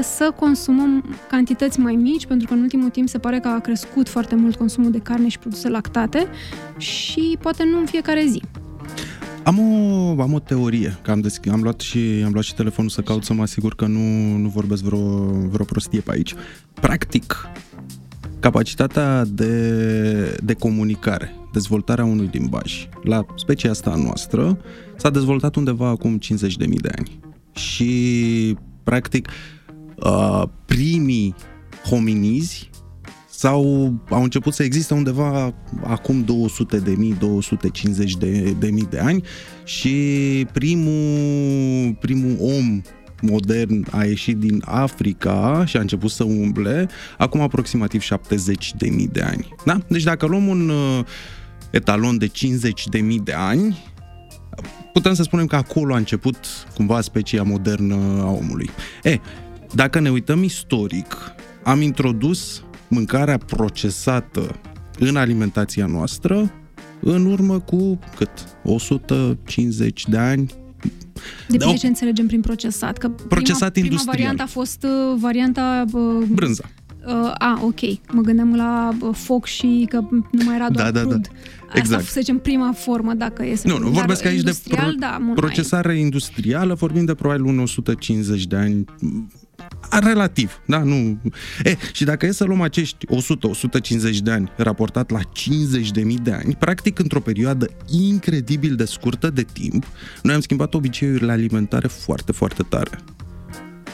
să 0.01 0.33
consumăm 0.35 1.15
cantități 1.29 1.79
mai 1.79 1.95
mici, 1.95 2.25
pentru 2.25 2.47
că 2.47 2.53
în 2.53 2.61
ultimul 2.61 2.89
timp 2.89 3.09
se 3.09 3.17
pare 3.17 3.39
că 3.39 3.47
a 3.47 3.59
crescut 3.59 4.09
foarte 4.09 4.35
mult 4.35 4.55
consumul 4.55 4.91
de 4.91 4.99
carne 4.99 5.27
și 5.27 5.39
produse 5.39 5.69
lactate 5.69 6.27
și 6.77 7.37
poate 7.41 7.63
nu 7.63 7.79
în 7.79 7.85
fiecare 7.85 8.25
zi. 8.25 8.41
Am 9.43 9.59
o, 9.59 10.21
am 10.21 10.33
o 10.33 10.39
teorie, 10.39 10.97
că 11.01 11.11
am, 11.11 11.23
desch- 11.23 11.51
am, 11.51 11.61
luat 11.61 11.79
și, 11.79 12.21
am 12.25 12.31
luat 12.31 12.43
și 12.43 12.53
telefonul 12.53 12.89
să 12.89 13.01
caut 13.01 13.23
să 13.23 13.33
mă 13.33 13.41
asigur 13.41 13.75
că 13.75 13.85
nu, 13.85 14.37
nu 14.37 14.47
vorbesc 14.47 14.83
vreo, 14.83 15.23
vreo 15.25 15.65
prostie 15.65 15.99
pe 15.99 16.11
aici. 16.11 16.35
Practic, 16.73 17.49
capacitatea 18.39 19.25
de, 19.25 20.37
de 20.43 20.53
comunicare, 20.53 21.35
dezvoltarea 21.53 22.05
unui 22.05 22.29
limbaj, 22.31 22.87
la 23.03 23.25
specia 23.35 23.69
asta 23.69 23.95
noastră, 23.95 24.57
s-a 24.95 25.09
dezvoltat 25.09 25.55
undeva 25.55 25.87
acum 25.87 26.19
50.000 26.19 26.57
de 26.57 26.89
ani. 26.97 27.19
Și, 27.51 28.57
practic, 28.83 29.27
uh, 29.27 29.54
primii 30.65 31.35
hominizi 31.89 32.69
sau 33.29 33.93
au 34.09 34.23
început 34.23 34.53
să 34.53 34.63
existe 34.63 34.93
undeva 34.93 35.53
acum 35.83 36.23
200 36.23 36.77
de 36.79 36.93
mii, 36.97 37.15
250 37.19 38.15
de, 38.15 38.55
de 38.59 38.69
mii 38.69 38.87
de 38.89 38.99
ani 38.99 39.23
și 39.63 39.95
primul, 40.51 41.93
primul 41.99 42.37
om 42.39 42.81
modern 43.21 43.85
a 43.91 44.03
ieșit 44.03 44.37
din 44.37 44.61
Africa 44.65 45.63
și 45.65 45.77
a 45.77 45.79
început 45.79 46.11
să 46.11 46.23
umble 46.23 46.87
acum 47.17 47.41
aproximativ 47.41 48.01
70 48.01 48.73
de 48.77 48.89
mii 48.89 49.07
de 49.07 49.21
ani. 49.21 49.55
Da? 49.65 49.77
Deci 49.87 50.03
dacă 50.03 50.25
luăm 50.25 50.47
un 50.47 50.69
uh, 50.69 51.05
etalon 51.71 52.17
de 52.17 52.27
50 52.27 52.87
de 52.87 52.99
mii 52.99 53.19
de 53.19 53.33
ani, 53.33 53.77
putem 54.93 55.13
să 55.13 55.23
spunem 55.23 55.45
că 55.45 55.55
acolo 55.55 55.93
a 55.93 55.97
început 55.97 56.37
cumva 56.75 57.01
specia 57.01 57.43
modernă 57.43 57.95
a 58.21 58.29
omului. 58.29 58.69
E, 59.03 59.19
dacă 59.73 59.99
ne 59.99 60.09
uităm 60.09 60.43
istoric, 60.43 61.15
am 61.63 61.81
introdus 61.81 62.63
mâncarea 62.87 63.37
procesată 63.37 64.59
în 64.99 65.15
alimentația 65.15 65.85
noastră 65.85 66.51
în 66.99 67.25
urmă 67.25 67.59
cu 67.59 67.99
cât? 68.15 68.29
150 68.63 70.07
de 70.07 70.17
ani? 70.17 70.51
Depinde 71.47 71.73
de 71.73 71.77
ce 71.77 71.87
înțelegem 71.87 72.27
prin 72.27 72.41
procesat. 72.41 72.97
Că 72.97 73.09
procesat 73.09 73.71
prima, 73.71 73.85
industrial. 73.85 74.15
Prima 74.15 74.27
variantă 74.27 74.43
a 74.43 74.45
fost 74.45 74.83
uh, 74.83 75.19
varianta... 75.19 75.85
Uh, 75.91 76.25
Brânza. 76.29 76.63
Uh, 77.07 77.31
a, 77.37 77.59
ok. 77.63 77.79
Mă 78.11 78.21
gândeam 78.21 78.55
la 78.55 78.97
uh, 79.01 79.15
foc 79.15 79.45
și 79.45 79.85
că 79.89 79.99
nu 80.09 80.43
mai 80.45 80.55
era 80.55 80.69
doar 80.69 80.91
da, 80.91 80.99
da, 80.99 81.07
crud. 81.07 81.27
Da. 81.27 81.79
Exact. 81.79 81.99
Asta, 81.99 82.11
să 82.13 82.19
zicem, 82.19 82.37
prima 82.37 82.71
formă, 82.71 83.13
dacă 83.13 83.45
e 83.45 83.55
să 83.55 83.67
Nu, 83.67 83.77
nu, 83.77 83.89
vorbesc 83.89 84.25
aici 84.25 84.41
de 84.41 84.57
pro- 84.69 84.91
da, 84.99 85.33
procesare 85.35 85.87
mai... 85.87 85.99
industrială, 85.99 86.73
vorbim 86.73 87.05
de 87.05 87.13
probabil 87.13 87.59
150 87.59 88.45
de 88.45 88.55
ani 88.55 88.85
relativ, 89.89 90.61
da, 90.65 90.77
nu... 90.77 91.19
E, 91.63 91.77
și 91.91 92.03
dacă 92.03 92.25
e 92.25 92.31
să 92.31 92.43
luăm 92.43 92.61
acești 92.61 93.05
100-150 93.05 94.17
de 94.23 94.31
ani 94.31 94.51
raportat 94.55 95.09
la 95.09 95.19
50.000 95.19 96.13
de 96.21 96.31
ani, 96.31 96.55
practic 96.55 96.99
într-o 96.99 97.19
perioadă 97.19 97.69
incredibil 97.89 98.75
de 98.75 98.85
scurtă 98.85 99.29
de 99.29 99.45
timp, 99.53 99.85
noi 100.21 100.33
am 100.33 100.41
schimbat 100.41 100.73
obiceiurile 100.73 101.31
alimentare 101.31 101.87
foarte, 101.87 102.31
foarte 102.31 102.63
tare. 102.69 103.14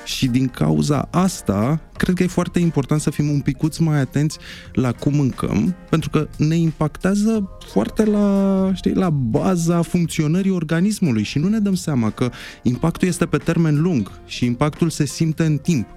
Și 0.05 0.27
din 0.27 0.47
cauza 0.47 1.07
asta, 1.11 1.81
cred 1.97 2.15
că 2.15 2.23
e 2.23 2.27
foarte 2.27 2.59
important 2.59 3.01
să 3.01 3.09
fim 3.09 3.29
un 3.29 3.39
picuț 3.39 3.77
mai 3.77 3.99
atenți 3.99 4.37
la 4.73 4.91
cum 4.91 5.15
mâncăm, 5.15 5.75
pentru 5.89 6.09
că 6.09 6.27
ne 6.37 6.55
impactează 6.55 7.49
foarte 7.67 8.05
la, 8.05 8.71
știi, 8.75 8.93
la 8.93 9.09
baza 9.09 9.81
funcționării 9.81 10.51
organismului 10.51 11.23
și 11.23 11.39
nu 11.39 11.47
ne 11.47 11.59
dăm 11.59 11.75
seama 11.75 12.09
că 12.09 12.29
impactul 12.61 13.07
este 13.07 13.25
pe 13.25 13.37
termen 13.37 13.81
lung 13.81 14.11
și 14.25 14.45
impactul 14.45 14.89
se 14.89 15.05
simte 15.05 15.43
în 15.43 15.57
timp. 15.57 15.87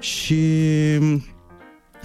Și 0.00 0.42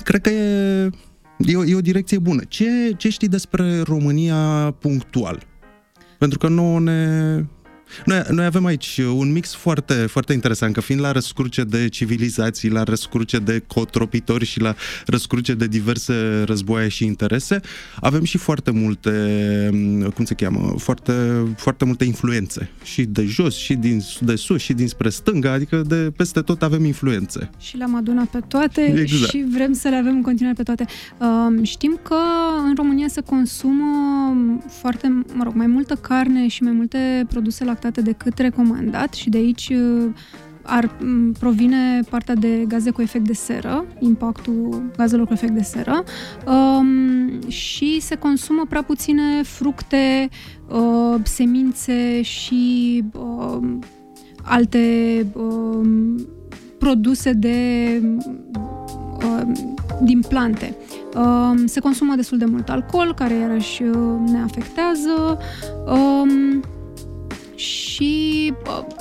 cred 0.04 0.22
că 0.22 0.30
e, 0.30 0.90
e, 1.38 1.56
o, 1.56 1.66
e 1.66 1.76
o 1.76 1.82
direcție 1.82 2.18
bună. 2.18 2.42
Ce, 2.48 2.94
ce 2.98 3.10
știi 3.10 3.28
despre 3.28 3.82
România 3.82 4.76
punctual? 4.80 5.44
Pentru 6.18 6.38
că 6.38 6.48
nouă 6.48 6.80
ne, 6.80 7.44
noi, 8.06 8.22
noi 8.30 8.46
avem 8.46 8.66
aici 8.66 8.98
un 8.98 9.32
mix 9.32 9.54
foarte, 9.54 9.94
foarte 9.94 10.34
interesant, 10.34 10.74
că 10.74 10.82
fiind 10.82 11.02
la 11.02 11.12
răscruce 11.12 11.64
de 11.64 11.90
civilizații, 11.90 12.70
la 12.70 12.84
răscruce 12.84 13.38
de 13.38 13.64
cotropitori 13.68 14.46
și 14.46 14.60
la 14.60 14.76
răscruce 15.06 15.54
de 15.54 15.68
diverse 15.68 16.44
războaie 16.46 16.88
și 16.88 17.06
interese, 17.06 17.60
avem 18.00 18.24
și 18.24 18.38
foarte 18.38 18.72
multe, 18.72 19.12
cum 20.16 20.26
se 20.26 20.34
cheamă, 20.34 20.76
foarte, 20.78 21.14
foarte 21.58 21.86
multe 21.86 22.04
influențe. 22.04 22.70
Și 22.84 23.04
de 23.04 23.26
jos, 23.26 23.56
și 23.56 23.74
din, 23.74 24.02
de 24.20 24.36
sus, 24.36 24.62
și 24.62 24.74
dinspre 24.74 25.10
stânga, 25.10 25.52
adică 25.52 25.82
de 25.88 26.12
peste 26.16 26.42
tot 26.42 26.62
avem 26.62 26.86
influențe. 26.86 27.50
Și 27.60 27.78
le-am 27.78 27.96
adunat 27.96 28.26
pe 28.26 28.40
toate 28.48 28.82
exact. 28.82 29.30
și 29.30 29.46
vrem 29.52 29.74
să 29.74 29.90
le 29.90 29.96
avem 29.96 30.16
în 30.16 30.22
continuare 30.22 30.56
pe 30.58 30.64
toate. 30.64 30.86
Um, 31.20 31.64
știm 31.64 32.00
că 32.04 32.16
în 32.66 32.76
România 32.76 33.08
se 33.08 33.22
consumă 33.22 33.86
foarte, 34.68 35.24
mă 35.34 35.44
rog, 35.44 35.54
mai 35.54 35.68
multă 35.68 35.96
carne 35.96 36.48
și 36.48 36.64
mai 36.64 36.72
multe 36.72 37.26
produse 37.30 37.64
lactate 37.64 37.83
lactate 37.84 38.02
decât 38.02 38.38
recomandat 38.38 39.14
și 39.14 39.30
de 39.30 39.38
aici 39.38 39.70
uh, 39.70 40.10
ar 40.62 40.98
provine 41.40 42.02
partea 42.10 42.36
de 42.36 42.66
gaze 42.68 42.92
cu 42.92 43.02
efect 43.02 43.26
de 43.26 43.34
seră, 43.34 43.86
impactul 44.00 44.92
gazelor 44.98 45.28
cu 45.28 45.34
efect 45.34 45.54
de 45.54 45.62
seră, 45.62 46.04
um, 46.48 47.50
și 47.50 48.00
se 48.02 48.16
consumă 48.16 48.66
prea 48.70 48.84
puține 48.84 49.42
fructe, 49.44 50.30
uh, 50.70 51.16
semințe 51.24 52.22
și 52.22 53.04
uh, 53.14 53.78
alte 54.44 55.26
uh, 55.34 55.88
produse 56.80 57.34
de 57.34 58.02
uh, 59.24 59.52
din 60.02 60.22
plante. 60.28 60.76
Uh, 61.16 61.54
se 61.66 61.80
consumă 61.80 62.16
destul 62.16 62.38
de 62.38 62.46
mult 62.46 62.70
alcool, 62.70 63.14
care 63.14 63.34
iarăși 63.34 63.84
uh, 63.84 64.30
ne 64.32 64.42
afectează. 64.42 65.38
Uh, 67.64 67.70
și 67.70 68.54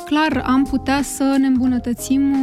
clar 0.04 0.42
am 0.46 0.64
putea 0.64 1.02
să 1.02 1.36
ne 1.38 1.46
îmbunătățim 1.46 2.34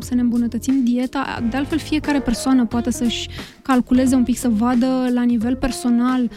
să 0.00 0.14
ne 0.14 0.20
îmbunătățim 0.20 0.84
dieta. 0.84 1.42
De 1.50 1.56
altfel, 1.56 1.78
fiecare 1.78 2.20
persoană 2.20 2.66
poate 2.66 2.90
să-și 2.90 3.28
calculeze 3.62 4.14
un 4.14 4.22
pic, 4.22 4.36
să 4.36 4.48
vadă 4.48 4.86
la 5.14 5.22
nivel 5.22 5.56
personal 5.56 6.30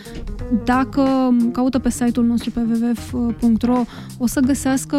dacă 0.65 1.35
caută 1.51 1.79
pe 1.79 1.89
site-ul 1.89 2.25
nostru 2.25 2.51
pe 2.51 2.59
www.ro 2.59 3.83
o 4.17 4.27
să 4.27 4.39
găsească 4.39 4.97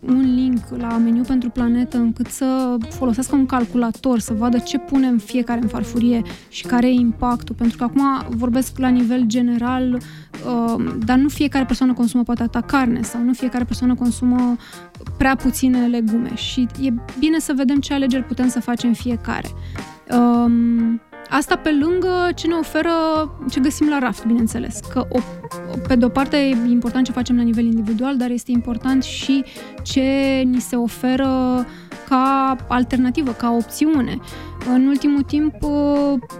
un 0.00 0.34
link 0.34 0.58
la 0.78 0.98
meniu 0.98 1.22
pentru 1.22 1.50
planetă 1.50 1.96
încât 1.96 2.26
să 2.26 2.76
folosească 2.88 3.34
un 3.34 3.46
calculator, 3.46 4.18
să 4.18 4.32
vadă 4.32 4.58
ce 4.58 4.78
punem 4.78 5.18
fiecare 5.18 5.60
în 5.62 5.68
farfurie 5.68 6.22
și 6.48 6.66
care 6.66 6.88
e 6.88 6.92
impactul. 6.92 7.54
Pentru 7.54 7.76
că 7.76 7.84
acum 7.84 8.02
vorbesc 8.28 8.78
la 8.78 8.88
nivel 8.88 9.22
general, 9.24 9.92
uh, 9.94 10.94
dar 11.04 11.16
nu 11.16 11.28
fiecare 11.28 11.64
persoană 11.64 11.92
consumă 11.92 12.22
poate 12.22 12.42
atâta 12.42 12.60
carne 12.60 13.02
sau 13.02 13.22
nu 13.22 13.32
fiecare 13.32 13.64
persoană 13.64 13.94
consumă 13.94 14.56
prea 15.16 15.36
puține 15.36 15.86
legume 15.86 16.34
și 16.34 16.66
e 16.80 16.92
bine 17.18 17.38
să 17.38 17.52
vedem 17.56 17.80
ce 17.80 17.94
alegeri 17.94 18.24
putem 18.24 18.48
să 18.48 18.60
facem 18.60 18.92
fiecare. 18.92 19.48
Um, 20.10 21.00
Asta 21.30 21.56
pe 21.56 21.70
lângă 21.80 22.30
ce 22.34 22.46
ne 22.46 22.54
oferă, 22.54 22.90
ce 23.50 23.60
găsim 23.60 23.88
la 23.88 23.98
raft, 23.98 24.24
bineînțeles. 24.26 24.80
Că 24.92 25.06
o, 25.08 25.18
pe 25.88 25.94
de 25.94 26.04
o 26.04 26.08
parte 26.08 26.36
e 26.36 26.70
important 26.70 27.04
ce 27.04 27.12
facem 27.12 27.36
la 27.36 27.42
nivel 27.42 27.64
individual, 27.64 28.16
dar 28.16 28.30
este 28.30 28.50
important 28.50 29.02
și 29.02 29.44
ce 29.82 30.42
ni 30.44 30.60
se 30.60 30.76
oferă 30.76 31.66
ca 32.08 32.56
alternativă, 32.68 33.30
ca 33.30 33.50
opțiune. 33.50 34.18
În 34.74 34.86
ultimul 34.86 35.22
timp, 35.22 35.54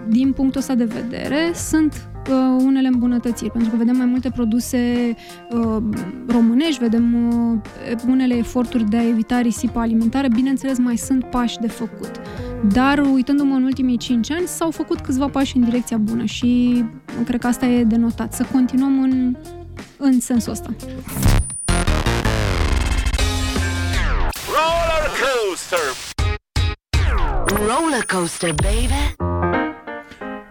din 0.08 0.32
punctul 0.32 0.60
ăsta 0.60 0.74
de 0.74 0.84
vedere, 0.84 1.50
sunt 1.54 2.08
uh, 2.30 2.62
unele 2.64 2.88
îmbunătățiri, 2.88 3.50
pentru 3.50 3.70
că 3.70 3.76
vedem 3.76 3.96
mai 3.96 4.06
multe 4.06 4.30
produse 4.30 5.14
uh, 5.50 5.82
românești, 6.28 6.80
vedem 6.80 7.14
uh, 7.14 7.58
unele 8.08 8.34
eforturi 8.34 8.84
de 8.84 8.96
a 8.96 9.08
evita 9.08 9.40
risipa 9.40 9.80
alimentară, 9.80 10.28
bineînțeles 10.28 10.78
mai 10.78 10.96
sunt 10.96 11.24
pași 11.24 11.58
de 11.58 11.68
făcut. 11.68 12.10
Dar 12.68 12.98
uitându-mă 12.98 13.54
în 13.54 13.62
ultimii 13.62 13.96
5 13.96 14.30
ani, 14.30 14.46
s-au 14.46 14.70
făcut 14.70 15.00
câțiva 15.00 15.28
pași 15.28 15.56
în 15.56 15.64
direcția 15.64 15.96
bună 15.96 16.24
și 16.24 16.84
cred 17.24 17.40
că 17.40 17.46
asta 17.46 17.66
e 17.66 17.84
de 17.84 17.96
notat, 17.96 18.32
să 18.32 18.46
continuăm 18.52 19.02
în, 19.02 19.36
în 19.96 20.20
sensul 20.20 20.52
ăsta. 20.52 20.70
Roller 24.46 25.10
coaster! 25.20 25.78
Roller 27.46 28.04
coaster, 28.12 28.54
baby! 28.54 29.14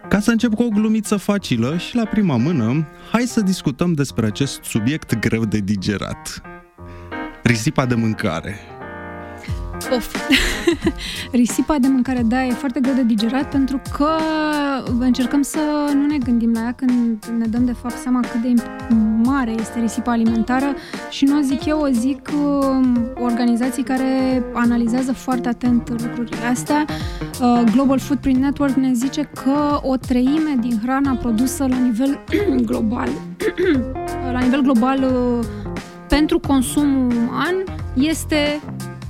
Ca 0.10 0.20
să 0.20 0.32
încep 0.32 0.54
cu 0.54 0.64
o 0.64 0.68
glumiță 0.68 1.18
facilă 1.18 1.78
și 1.78 1.96
la 1.96 2.06
prima 2.06 2.38
mână, 2.38 2.88
hai 3.12 3.22
să 3.22 3.42
discutăm 3.42 3.94
despre 3.94 4.26
acest 4.26 4.64
subiect 4.64 5.20
greu 5.20 5.46
de 5.46 5.58
digerat. 5.58 6.42
Risipa 7.44 7.86
de 7.86 7.96
mâncare. 7.96 8.69
Of. 9.96 10.16
Risipa 11.32 11.78
de 11.80 11.88
mâncare, 11.88 12.22
da, 12.26 12.46
e 12.46 12.52
foarte 12.52 12.80
greu 12.80 12.94
de 12.94 13.04
digerat 13.04 13.50
pentru 13.50 13.82
că 13.98 14.10
încercăm 15.00 15.42
să 15.42 15.60
nu 15.94 16.06
ne 16.06 16.18
gândim 16.18 16.52
la 16.54 16.60
ea 16.60 16.74
când 16.74 17.26
ne 17.38 17.46
dăm 17.46 17.66
de 17.66 17.72
fapt 17.82 17.98
seama 17.98 18.20
cât 18.20 18.42
de 18.42 18.64
mare 19.24 19.52
este 19.52 19.80
risipa 19.80 20.12
alimentară 20.12 20.66
și 21.10 21.26
nu 21.26 21.38
o 21.38 21.42
zic 21.42 21.66
eu, 21.66 21.80
o 21.80 21.88
zic 21.88 22.30
um, 22.34 22.98
organizații 23.16 23.84
care 23.84 24.44
analizează 24.54 25.14
foarte 25.14 25.48
atent 25.48 25.90
lucrurile 25.90 26.46
astea. 26.46 26.86
Uh, 27.42 27.64
Global 27.72 28.00
Footprint 28.00 28.42
Network 28.42 28.74
ne 28.76 28.94
zice 28.94 29.30
că 29.44 29.80
o 29.82 29.96
treime 29.96 30.56
din 30.60 30.80
hrana 30.84 31.14
produsă 31.14 31.66
la 31.70 31.78
nivel 31.78 32.20
global 32.70 33.10
la 34.34 34.40
nivel 34.40 34.62
global 34.62 35.04
uh, 35.04 35.46
pentru 36.08 36.40
consumul 36.40 37.12
uman 37.12 37.64
este 37.94 38.62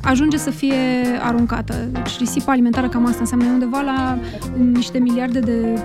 ajunge 0.01 0.38
să 0.38 0.49
fie 0.49 0.75
aruncată. 1.21 1.73
Deci 1.91 2.17
risipa 2.19 2.51
alimentară 2.51 2.88
cam 2.88 3.05
asta 3.05 3.19
înseamnă 3.19 3.45
undeva 3.45 3.81
la 3.81 4.17
niște 4.71 4.99
miliarde 4.99 5.39
de 5.39 5.79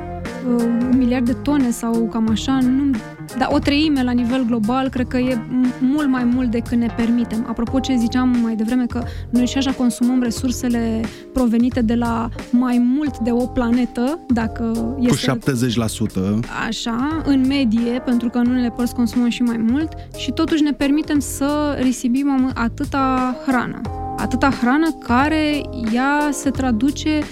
uh, 0.57 0.63
un 0.65 0.95
miliard 0.97 1.25
de 1.25 1.33
tone 1.33 1.71
sau 1.71 2.09
cam 2.13 2.29
așa, 2.31 2.59
nu, 2.63 2.91
dar 3.39 3.49
o 3.51 3.59
treime 3.59 4.03
la 4.03 4.11
nivel 4.11 4.45
global 4.45 4.89
cred 4.89 5.07
că 5.09 5.17
e 5.17 5.39
mult 5.81 6.09
mai 6.09 6.25
mult 6.25 6.51
decât 6.51 6.79
ne 6.79 6.95
permitem. 6.97 7.47
Apropo 7.49 7.81
ce 7.81 7.97
ziceam 7.97 8.29
mai 8.43 8.55
devreme 8.55 8.87
că 8.87 9.03
noi 9.31 9.47
și 9.47 9.59
așa 9.59 9.73
consumăm 9.73 10.23
resursele 10.23 11.01
provenite 11.33 11.81
de 11.81 11.95
la 11.95 12.29
mai 12.51 12.79
mult 12.79 13.19
de 13.19 13.31
o 13.33 13.47
planetă, 13.47 14.19
dacă 14.29 14.97
este... 15.01 15.31
Cu 15.31 15.39
70%. 15.39 16.41
Așa, 16.67 17.23
în 17.25 17.47
medie, 17.47 18.03
pentru 18.05 18.29
că 18.29 18.39
în 18.39 18.47
unele 18.47 18.71
părți 18.71 18.95
consumăm 18.95 19.29
și 19.29 19.43
mai 19.43 19.57
mult 19.57 19.93
și 20.17 20.31
totuși 20.31 20.63
ne 20.63 20.73
permitem 20.73 21.19
să 21.19 21.79
risipim 21.81 22.51
atâta 22.55 23.37
hrană 23.47 23.81
atâta 24.17 24.51
hrană 24.51 24.99
care 25.07 25.63
ea 25.93 26.29
se 26.33 26.51
traduce 26.51 27.23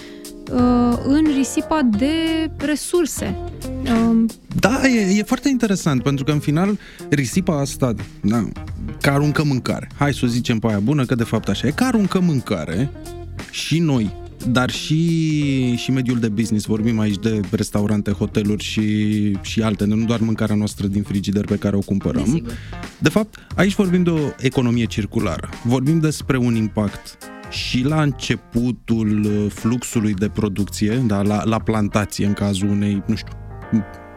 uh, 0.53 0.97
în 1.03 1.23
risipa 1.35 1.81
de 1.97 2.13
resurse. 2.57 3.35
Uh, 3.83 4.25
da, 4.59 4.81
e, 4.83 5.17
e 5.17 5.23
foarte 5.23 5.49
interesant, 5.49 6.03
pentru 6.03 6.23
că 6.23 6.31
în 6.31 6.39
final 6.39 6.77
risipa 7.09 7.59
asta, 7.59 7.93
da, 8.21 8.43
că 9.01 9.09
aruncă 9.09 9.43
mâncare. 9.43 9.89
Hai 9.97 10.13
să 10.13 10.21
o 10.23 10.27
zicem 10.27 10.59
pe 10.59 10.67
aia 10.67 10.79
bună, 10.79 11.05
că 11.05 11.15
de 11.15 11.23
fapt 11.23 11.47
așa 11.47 11.67
e, 11.67 11.71
că 11.71 11.83
aruncă 11.83 12.19
mâncare 12.19 12.91
și 13.51 13.79
noi 13.79 14.22
dar 14.47 14.69
și, 14.69 15.75
și 15.75 15.91
mediul 15.91 16.19
de 16.19 16.29
business. 16.29 16.65
Vorbim 16.65 16.99
aici 16.99 17.19
de 17.19 17.39
restaurante, 17.51 18.11
hoteluri 18.11 18.63
și, 18.63 19.37
și 19.41 19.61
alte, 19.61 19.85
nu 19.85 20.05
doar 20.05 20.19
mâncarea 20.19 20.55
noastră 20.55 20.87
din 20.87 21.03
frigider 21.03 21.45
pe 21.45 21.55
care 21.55 21.75
o 21.75 21.79
cumpărăm. 21.79 22.23
Desigur. 22.23 22.51
De 22.99 23.09
fapt, 23.09 23.35
aici 23.55 23.75
vorbim 23.75 24.03
de 24.03 24.09
o 24.09 24.19
economie 24.39 24.85
circulară. 24.85 25.49
Vorbim 25.63 25.99
despre 25.99 26.37
un 26.37 26.55
impact 26.55 27.17
și 27.49 27.81
la 27.81 28.01
începutul 28.01 29.49
fluxului 29.53 30.13
de 30.13 30.29
producție, 30.29 31.03
da, 31.05 31.21
la, 31.21 31.43
la 31.43 31.59
plantație 31.59 32.25
în 32.25 32.33
cazul 32.33 32.69
unei, 32.69 33.03
nu 33.07 33.15
știu, 33.15 33.33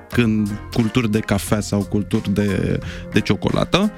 când 0.08 0.60
culturi 0.72 1.10
de 1.10 1.18
cafea 1.18 1.60
sau 1.60 1.82
culturi 1.82 2.34
de, 2.34 2.78
de 3.12 3.20
ciocolată, 3.20 3.78
uh, 3.78 3.90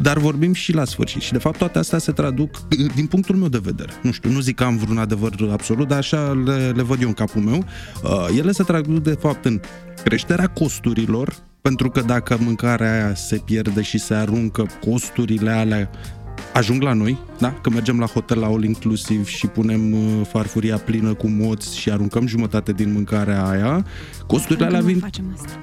dar 0.00 0.18
vorbim 0.18 0.52
și 0.52 0.72
la 0.72 0.84
sfârșit. 0.84 1.20
Și 1.22 1.32
de 1.32 1.38
fapt 1.38 1.58
toate 1.58 1.78
astea 1.78 1.98
se 1.98 2.12
traduc, 2.12 2.68
din 2.94 3.06
punctul 3.06 3.36
meu 3.36 3.48
de 3.48 3.60
vedere, 3.62 3.92
nu 4.02 4.12
știu, 4.12 4.30
nu 4.30 4.40
zic 4.40 4.56
că 4.56 4.64
am 4.64 4.76
vreun 4.76 4.98
adevăr 4.98 5.32
absolut, 5.52 5.88
dar 5.88 5.98
așa 5.98 6.42
le, 6.44 6.72
le 6.74 6.82
văd 6.82 7.02
eu 7.02 7.08
în 7.08 7.14
capul 7.14 7.42
meu, 7.42 7.64
uh, 8.02 8.38
ele 8.38 8.52
se 8.52 8.62
traduc 8.62 9.02
de 9.02 9.16
fapt 9.20 9.44
în 9.44 9.60
creșterea 10.04 10.46
costurilor, 10.46 11.34
pentru 11.60 11.90
că 11.90 12.00
dacă 12.00 12.38
mâncarea 12.40 12.92
aia 12.92 13.14
se 13.14 13.36
pierde 13.44 13.82
și 13.82 13.98
se 13.98 14.14
aruncă, 14.14 14.66
costurile 14.80 15.50
alea 15.50 15.90
ajung 16.52 16.82
la 16.82 16.92
noi, 16.92 17.18
da? 17.38 17.52
Că 17.52 17.70
mergem 17.70 17.98
la 17.98 18.06
hotel 18.06 18.38
la 18.38 18.46
all 18.46 18.64
inclusiv 18.64 19.26
și 19.26 19.46
punem 19.46 19.92
uh, 19.92 20.26
farfuria 20.28 20.76
plină 20.76 21.14
cu 21.14 21.28
moți 21.28 21.78
și 21.78 21.90
aruncăm 21.90 22.26
jumătate 22.26 22.72
din 22.72 22.92
mâncarea 22.92 23.46
aia, 23.46 23.86
costurile 24.26 24.66
alea 24.66 24.80
vin... 24.80 24.98
Facem 24.98 25.24
asta. 25.34 25.58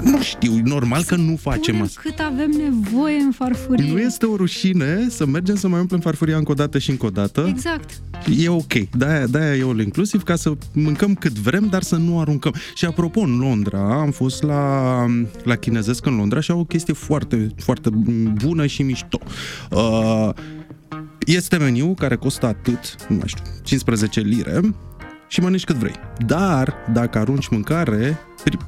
Nu 0.00 0.22
știu, 0.22 0.60
normal 0.64 1.02
că 1.04 1.16
nu 1.16 1.36
facem 1.36 1.62
Spune 1.62 1.82
asta. 1.82 2.00
cât 2.04 2.18
avem 2.18 2.50
nevoie 2.50 3.16
în 3.16 3.32
farfurie. 3.32 3.92
Nu 3.92 3.98
este 3.98 4.26
o 4.26 4.36
rușine 4.36 5.06
să 5.10 5.26
mergem 5.26 5.56
să 5.56 5.68
mai 5.68 5.80
umplem 5.80 6.00
farfuria 6.00 6.36
încă 6.36 6.50
o 6.50 6.54
dată 6.54 6.78
și 6.78 6.90
încă 6.90 7.06
o 7.06 7.10
dată. 7.10 7.44
Exact. 7.48 8.00
E 8.38 8.48
ok. 8.48 8.72
De-aia, 8.72 9.26
de-aia 9.26 9.54
e 9.54 9.62
all 9.62 9.80
inclusiv 9.80 10.22
ca 10.22 10.36
să 10.36 10.52
mâncăm 10.72 11.14
cât 11.14 11.32
vrem, 11.32 11.66
dar 11.70 11.82
să 11.82 11.96
nu 11.96 12.20
aruncăm. 12.20 12.54
Și 12.74 12.84
apropo, 12.84 13.20
în 13.20 13.38
Londra, 13.38 14.00
am 14.00 14.10
fost 14.10 14.42
la, 14.42 15.06
la 15.44 15.56
chinezesc 15.56 16.06
în 16.06 16.16
Londra 16.16 16.40
și 16.40 16.50
au 16.50 16.58
o 16.58 16.64
chestie 16.64 16.94
foarte, 16.94 17.48
foarte 17.56 17.90
bună 18.44 18.66
și 18.66 18.82
mișto. 18.82 19.18
Uh, 19.70 20.28
este 21.26 21.56
meniu 21.56 21.94
care 21.94 22.16
costă 22.16 22.46
atât, 22.46 22.96
nu 23.08 23.16
mai 23.16 23.26
știu, 23.26 23.44
15 23.62 24.20
lire 24.20 24.60
și 25.32 25.40
mănânci 25.40 25.64
cât 25.64 25.76
vrei. 25.76 25.94
Dar, 26.26 26.74
dacă 26.92 27.18
arunci 27.18 27.48
mâncare, 27.48 28.18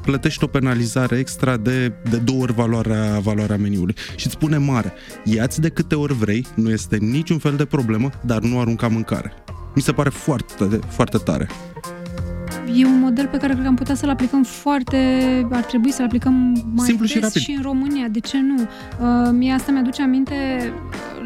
plătești 0.03 0.45
o 0.45 0.47
penalizare 0.47 1.19
extra 1.19 1.57
de, 1.57 1.93
de 2.11 2.17
două 2.17 2.43
ori 2.43 2.53
valoarea, 2.53 3.19
valoarea 3.19 3.57
meniului. 3.57 3.95
Și 4.17 4.27
îți 4.27 4.35
spune 4.35 4.57
mare, 4.57 4.93
ia-ți 5.25 5.61
de 5.61 5.69
câte 5.69 5.95
ori 5.95 6.15
vrei, 6.15 6.47
nu 6.55 6.71
este 6.71 6.97
niciun 6.97 7.39
fel 7.39 7.57
de 7.57 7.65
problemă, 7.65 8.11
dar 8.23 8.43
nu 8.43 8.61
arunca 8.61 8.89
mâncare. 8.89 9.33
Mi 9.75 9.83
se 9.83 9.93
pare 9.93 10.09
foarte, 10.09 10.79
foarte 10.89 11.19
tare. 11.19 11.49
E 12.73 12.87
un 12.87 12.99
model 12.99 13.27
pe 13.27 13.37
care 13.37 13.53
cred 13.53 13.63
că 13.63 13.69
am 13.69 13.75
putea 13.75 13.95
să-l 13.95 14.09
aplicăm 14.09 14.43
foarte, 14.43 14.99
ar 15.51 15.63
trebui 15.63 15.91
să-l 15.91 16.05
aplicăm 16.05 16.63
mai 16.75 16.87
Simplu 16.87 17.05
des 17.05 17.15
și, 17.15 17.21
rapid. 17.21 17.41
și 17.41 17.51
în 17.51 17.63
România. 17.63 18.09
De 18.09 18.21
ce 18.21 18.41
nu? 18.41 18.55
Uh, 18.61 19.31
mie 19.33 19.53
asta 19.53 19.73
mi-aduce 19.73 20.03
aminte 20.03 20.35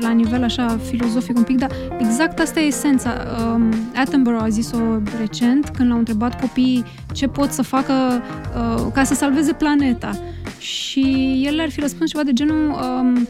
la 0.01 0.11
nivel 0.11 0.43
așa 0.43 0.79
filozofic 0.91 1.37
un 1.37 1.43
pic, 1.43 1.59
dar 1.59 1.71
exact 1.99 2.39
asta 2.39 2.61
e 2.61 2.67
esența. 2.67 3.15
Um, 3.55 3.75
Attenborough 3.95 4.43
a 4.43 4.49
zis-o 4.49 4.79
recent 5.19 5.69
când 5.69 5.89
l-au 5.89 5.99
întrebat 5.99 6.41
copiii 6.41 6.85
ce 7.13 7.27
pot 7.27 7.51
să 7.51 7.63
facă 7.63 7.93
uh, 8.57 8.87
ca 8.93 9.05
să 9.05 9.15
salveze 9.15 9.53
planeta. 9.53 10.11
Și 10.59 11.43
el 11.47 11.61
ar 11.61 11.71
fi 11.71 11.81
răspuns 11.81 12.11
ceva 12.11 12.23
de 12.23 12.33
genul 12.33 12.69
um, 12.69 13.29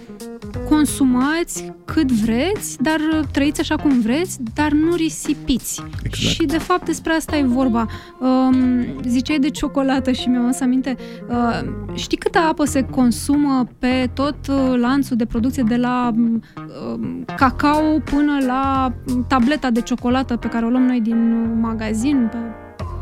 consumați 0.69 1.73
cât 1.85 2.13
vreți, 2.13 2.83
dar 2.83 3.01
trăiți 3.33 3.61
așa 3.61 3.77
cum 3.77 4.01
vreți, 4.01 4.39
dar 4.55 4.73
nu 4.73 4.95
risipiți. 4.95 5.83
Exact. 6.03 6.15
Și 6.15 6.47
de 6.47 6.59
fapt 6.59 6.85
despre 6.85 7.13
asta 7.13 7.37
e 7.37 7.43
vorba. 7.43 7.87
Um, 8.21 8.57
ziceai 9.07 9.39
de 9.39 9.49
ciocolată 9.51 10.13
și 10.13 10.29
mi-am 10.29 10.45
adus 10.45 10.61
aminte. 10.61 10.97
Uh, 11.29 11.61
știi 11.95 12.17
câtă 12.17 12.39
apă 12.39 12.65
se 12.65 12.83
consumă 12.83 13.69
pe 13.79 14.11
tot 14.15 14.37
uh, 14.49 14.75
lanțul 14.77 15.17
de 15.17 15.27
producție 15.27 15.63
de 15.69 15.77
la 15.77 16.13
uh, 16.15 17.01
cacao 17.37 17.99
până 18.05 18.39
la 18.47 18.93
tableta 19.27 19.71
de 19.71 19.81
ciocolată 19.81 20.37
pe 20.37 20.49
care 20.49 20.67
o 20.67 20.69
luăm 20.69 20.83
noi 20.83 21.01
din 21.01 21.61
magazin, 21.61 22.29
pe 22.31 22.37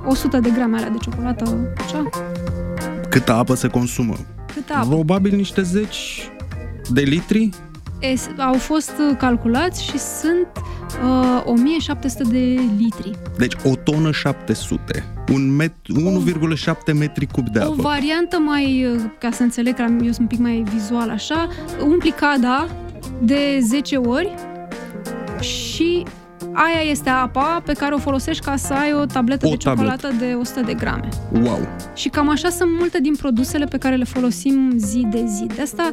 100 0.06 0.38
de 0.40 0.50
grame 0.50 0.76
alea 0.76 0.90
de 0.90 0.96
ciocolată, 1.00 1.56
așa? 1.84 2.08
Câtă 3.10 3.32
apă 3.32 3.54
se 3.54 3.68
consumă? 3.68 4.14
Câtă 4.54 4.72
apă? 4.76 4.88
Probabil 4.88 5.34
niște 5.36 5.62
zeci 5.62 6.30
de 6.92 7.00
litri? 7.00 7.48
Es, 8.00 8.28
au 8.38 8.54
fost 8.54 8.90
uh, 9.10 9.16
calculați 9.18 9.82
și 9.84 9.98
sunt 9.98 10.46
uh, 11.04 11.42
1700 11.44 12.22
de 12.22 12.60
litri. 12.78 13.10
Deci 13.38 13.52
o 13.64 13.74
tonă 13.76 14.10
700. 14.12 15.04
Un 15.32 15.54
met, 15.56 15.72
1,7 16.86 16.92
metri 16.98 17.26
cub 17.26 17.48
de 17.48 17.58
O 17.58 17.62
apă. 17.62 17.74
variantă 17.82 18.38
mai, 18.38 18.86
uh, 18.94 19.00
ca 19.18 19.30
să 19.30 19.42
înțeleg, 19.42 19.74
că 19.74 19.82
am- 19.82 19.98
eu 20.04 20.12
sunt 20.12 20.18
un 20.18 20.26
pic 20.26 20.38
mai 20.38 20.64
vizual 20.74 21.10
așa, 21.10 21.48
umpli 21.84 22.10
cada 22.10 22.66
de 23.22 23.58
10 23.62 23.96
ori 23.96 24.34
și 25.40 26.02
aia 26.56 26.90
este 26.90 27.08
apa 27.08 27.62
pe 27.64 27.72
care 27.72 27.94
o 27.94 27.98
folosești 27.98 28.44
ca 28.44 28.56
să 28.56 28.72
ai 28.72 28.92
o 28.92 29.04
tabletă 29.04 29.46
O 29.46 29.50
de 29.50 29.56
tabletă. 29.56 29.90
ciocolată 29.96 30.24
de 30.24 30.36
100 30.40 30.60
de 30.60 30.74
grame. 30.74 31.08
Wow! 31.42 31.58
Și 31.94 32.08
cam 32.08 32.28
așa 32.28 32.48
sunt 32.48 32.70
multe 32.78 33.00
din 33.00 33.14
produsele 33.16 33.64
pe 33.64 33.78
care 33.78 33.96
le 33.96 34.04
folosim 34.04 34.72
zi 34.76 35.06
de 35.10 35.24
zi. 35.26 35.46
De 35.54 35.62
asta, 35.62 35.92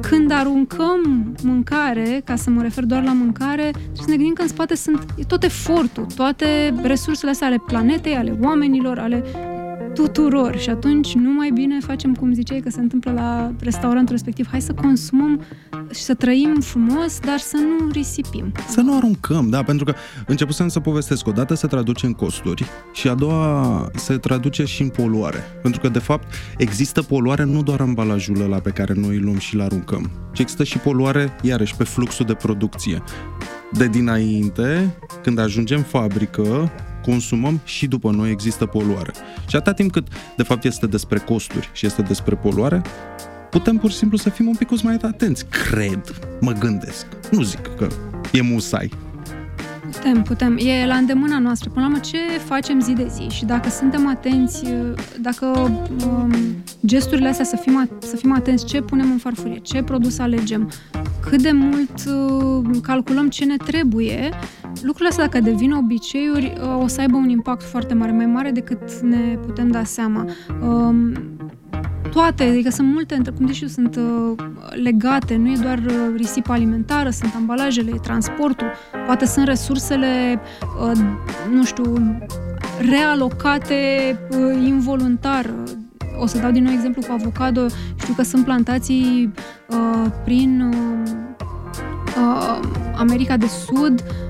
când 0.00 0.32
aruncăm 0.32 1.32
mâncare, 1.42 2.20
ca 2.24 2.36
să 2.36 2.50
mă 2.50 2.62
refer 2.62 2.84
doar 2.84 3.02
la 3.02 3.12
mâncare, 3.12 3.70
trebuie 3.70 3.92
să 4.04 4.04
ne 4.10 4.14
gândim 4.16 4.32
că 4.34 4.42
în 4.42 4.48
spate 4.48 4.74
sunt 4.76 5.06
e 5.16 5.22
tot 5.24 5.42
efortul, 5.42 6.06
toate 6.16 6.74
resursele 6.82 7.30
astea 7.30 7.46
ale 7.46 7.62
planetei, 7.66 8.16
ale 8.16 8.38
oamenilor, 8.42 8.98
ale 8.98 9.24
tuturor. 9.98 10.58
Și 10.58 10.70
atunci 10.70 11.14
nu 11.14 11.32
mai 11.32 11.50
bine 11.50 11.78
facem 11.80 12.14
cum 12.14 12.32
ziceai 12.32 12.60
că 12.60 12.70
se 12.70 12.80
întâmplă 12.80 13.12
la 13.12 13.52
restaurantul 13.60 14.14
respectiv. 14.14 14.48
Hai 14.50 14.60
să 14.60 14.72
consumăm 14.72 15.40
și 15.94 16.00
să 16.00 16.14
trăim 16.14 16.56
frumos, 16.60 17.20
dar 17.20 17.38
să 17.38 17.56
nu 17.56 17.88
risipim. 17.90 18.52
Să 18.68 18.80
nu 18.80 18.96
aruncăm, 18.96 19.50
da, 19.50 19.62
pentru 19.62 19.84
că 19.84 19.94
începusem 20.26 20.68
să 20.68 20.80
povestesc, 20.80 21.26
odată 21.26 21.54
se 21.54 21.66
traduce 21.66 22.06
în 22.06 22.12
costuri 22.12 22.64
și 22.92 23.08
a 23.08 23.14
doua 23.14 23.90
se 23.94 24.16
traduce 24.16 24.64
și 24.64 24.82
în 24.82 24.88
poluare. 24.88 25.38
Pentru 25.62 25.80
că, 25.80 25.88
de 25.88 25.98
fapt, 25.98 26.34
există 26.56 27.02
poluare 27.02 27.44
nu 27.44 27.62
doar 27.62 27.80
ambalajul 27.80 28.42
ăla 28.42 28.58
pe 28.58 28.70
care 28.70 28.94
noi 28.96 29.16
îl 29.16 29.24
luăm 29.24 29.38
și 29.38 29.54
îl 29.54 29.60
aruncăm, 29.60 30.10
ci 30.32 30.38
există 30.38 30.64
și 30.64 30.78
poluare, 30.78 31.36
iarăși, 31.42 31.76
pe 31.76 31.84
fluxul 31.84 32.26
de 32.26 32.34
producție. 32.34 33.02
De 33.72 33.86
dinainte, 33.86 34.96
când 35.22 35.38
ajungem 35.38 35.76
în 35.76 35.84
fabrică, 35.84 36.70
consumăm 37.10 37.60
și 37.64 37.86
după 37.86 38.10
noi 38.10 38.30
există 38.30 38.66
poluare. 38.66 39.12
Și 39.48 39.56
atâta 39.56 39.72
timp 39.72 39.92
cât, 39.92 40.06
de 40.36 40.42
fapt, 40.42 40.64
este 40.64 40.86
despre 40.86 41.18
costuri 41.18 41.70
și 41.72 41.86
este 41.86 42.02
despre 42.02 42.34
poluare, 42.34 42.82
putem 43.50 43.76
pur 43.76 43.90
și 43.90 43.96
simplu 43.96 44.16
să 44.16 44.30
fim 44.30 44.46
un 44.46 44.54
pic 44.54 44.82
mai 44.82 44.98
atenți. 45.02 45.46
Cred, 45.46 46.18
mă 46.40 46.52
gândesc. 46.52 47.06
Nu 47.30 47.42
zic 47.42 47.76
că 47.76 47.88
e 48.32 48.40
musai. 48.40 49.07
Putem, 50.08 50.22
putem. 50.22 50.56
E 50.56 50.86
la 50.86 50.94
îndemâna 50.94 51.38
noastră. 51.38 51.70
Până 51.70 51.84
la 51.84 51.90
urmă, 51.90 52.02
ce 52.04 52.18
facem 52.44 52.80
zi 52.80 52.92
de 52.92 53.06
zi? 53.14 53.26
Și 53.36 53.44
dacă 53.44 53.68
suntem 53.68 54.06
atenți, 54.08 54.64
dacă 55.20 55.46
um, 56.06 56.32
gesturile 56.86 57.28
astea 57.28 57.44
să 57.44 57.56
fim, 57.56 57.76
a- 57.76 57.88
să 57.98 58.16
fim 58.16 58.32
atenți, 58.32 58.64
ce 58.64 58.80
punem 58.82 59.10
în 59.10 59.16
farfurie, 59.18 59.58
ce 59.58 59.82
produs 59.82 60.18
alegem, 60.18 60.70
cât 61.20 61.42
de 61.42 61.50
mult 61.52 61.90
uh, 62.06 62.78
calculăm 62.82 63.28
ce 63.28 63.44
ne 63.44 63.56
trebuie, 63.56 64.28
lucrurile 64.74 65.08
astea, 65.08 65.24
dacă 65.24 65.40
devin 65.40 65.72
obiceiuri, 65.72 66.52
uh, 66.62 66.82
o 66.82 66.86
să 66.86 67.00
aibă 67.00 67.16
un 67.16 67.28
impact 67.28 67.62
foarte 67.62 67.94
mare, 67.94 68.12
mai 68.12 68.26
mare 68.26 68.50
decât 68.50 69.00
ne 69.00 69.38
putem 69.46 69.70
da 69.70 69.84
seama. 69.84 70.24
Um, 70.62 71.12
toate, 72.10 72.42
adică 72.44 72.70
sunt 72.70 72.92
multe, 72.92 73.14
între- 73.14 73.32
cum 73.32 73.46
zici 73.46 73.60
eu, 73.60 73.68
sunt 73.68 73.96
uh, 73.96 74.44
legate, 74.82 75.36
nu 75.36 75.50
e 75.50 75.56
doar 75.62 75.78
uh, 75.78 75.92
risipa 76.16 76.52
alimentară, 76.54 77.10
sunt 77.10 77.32
ambalajele, 77.34 77.90
e 77.94 77.98
transportul, 77.98 78.66
poate 79.06 79.26
sunt 79.26 79.46
resursele, 79.46 80.40
uh, 80.82 80.98
nu 81.52 81.64
știu, 81.64 82.18
realocate 82.90 83.76
uh, 84.30 84.66
involuntar. 84.66 85.50
O 86.20 86.26
să 86.26 86.38
dau 86.38 86.50
din 86.50 86.62
nou 86.62 86.72
exemplu 86.72 87.02
cu 87.06 87.12
avocado. 87.12 87.66
Știu 88.00 88.14
că 88.14 88.22
sunt 88.22 88.44
plantații 88.44 89.32
uh, 89.66 90.10
prin 90.24 90.72
uh, 90.72 91.10
uh, 92.16 92.60
America 92.96 93.36
de 93.36 93.46
Sud 93.46 94.00
uh, 94.00 94.27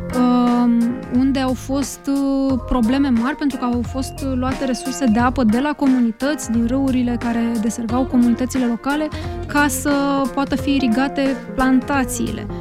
unde 1.14 1.38
au 1.38 1.54
fost 1.54 2.00
uh, 2.06 2.58
probleme 2.66 3.08
mari 3.08 3.36
pentru 3.36 3.58
că 3.58 3.64
au 3.64 3.82
fost 3.82 4.12
uh, 4.24 4.32
luate 4.34 4.64
resurse 4.64 5.04
de 5.04 5.18
apă 5.18 5.44
de 5.44 5.58
la 5.58 5.72
comunități, 5.72 6.50
din 6.50 6.66
râurile 6.66 7.16
care 7.18 7.52
deserveau 7.62 8.04
comunitățile 8.04 8.66
locale, 8.66 9.08
ca 9.46 9.68
să 9.68 9.92
poată 10.34 10.56
fi 10.56 10.74
irigate 10.74 11.36
plantațiile. 11.54 12.46
Uh, 12.48 12.56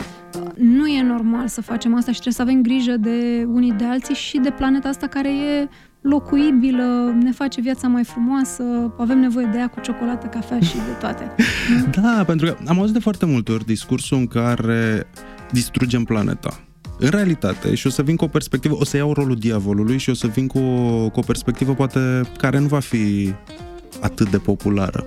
Nu 0.55 0.87
e 0.87 1.01
normal 1.01 1.47
să 1.47 1.61
facem 1.61 1.95
asta 1.95 2.11
și 2.11 2.19
trebuie 2.19 2.33
să 2.33 2.41
avem 2.41 2.61
grijă 2.61 2.97
de 2.97 3.47
unii 3.53 3.71
de 3.71 3.83
alții 3.83 4.15
și 4.15 4.37
de 4.37 4.49
planeta 4.49 4.89
asta 4.89 5.07
care 5.07 5.29
e 5.29 5.69
locuibilă, 6.01 7.15
ne 7.21 7.31
face 7.31 7.61
viața 7.61 7.87
mai 7.87 8.03
frumoasă, 8.03 8.63
avem 8.97 9.19
nevoie 9.19 9.49
de 9.51 9.57
ea 9.57 9.67
cu 9.67 9.79
ciocolată, 9.79 10.27
cafea 10.27 10.59
și 10.59 10.75
de 10.75 10.91
toate. 10.99 11.35
Da, 12.01 12.23
pentru 12.25 12.45
că 12.45 12.57
am 12.67 12.79
auzit 12.79 12.93
de 12.93 12.99
foarte 12.99 13.25
multe 13.25 13.51
ori 13.51 13.65
discursul 13.65 14.17
în 14.17 14.27
care 14.27 15.07
distrugem 15.51 16.03
planeta. 16.03 16.66
În 16.99 17.09
realitate, 17.09 17.75
și 17.75 17.87
o 17.87 17.89
să 17.89 18.01
vin 18.01 18.15
cu 18.15 18.23
o 18.23 18.27
perspectivă, 18.27 18.75
o 18.79 18.83
să 18.83 18.97
iau 18.97 19.13
rolul 19.13 19.35
diavolului 19.35 19.97
și 19.97 20.09
o 20.09 20.13
să 20.13 20.27
vin 20.27 20.47
cu 20.47 20.57
o, 20.57 21.09
cu 21.09 21.19
o 21.19 21.23
perspectivă 21.23 21.73
poate 21.73 22.21
care 22.37 22.59
nu 22.59 22.67
va 22.67 22.79
fi 22.79 23.33
atât 24.01 24.29
de 24.29 24.37
populară. 24.37 25.05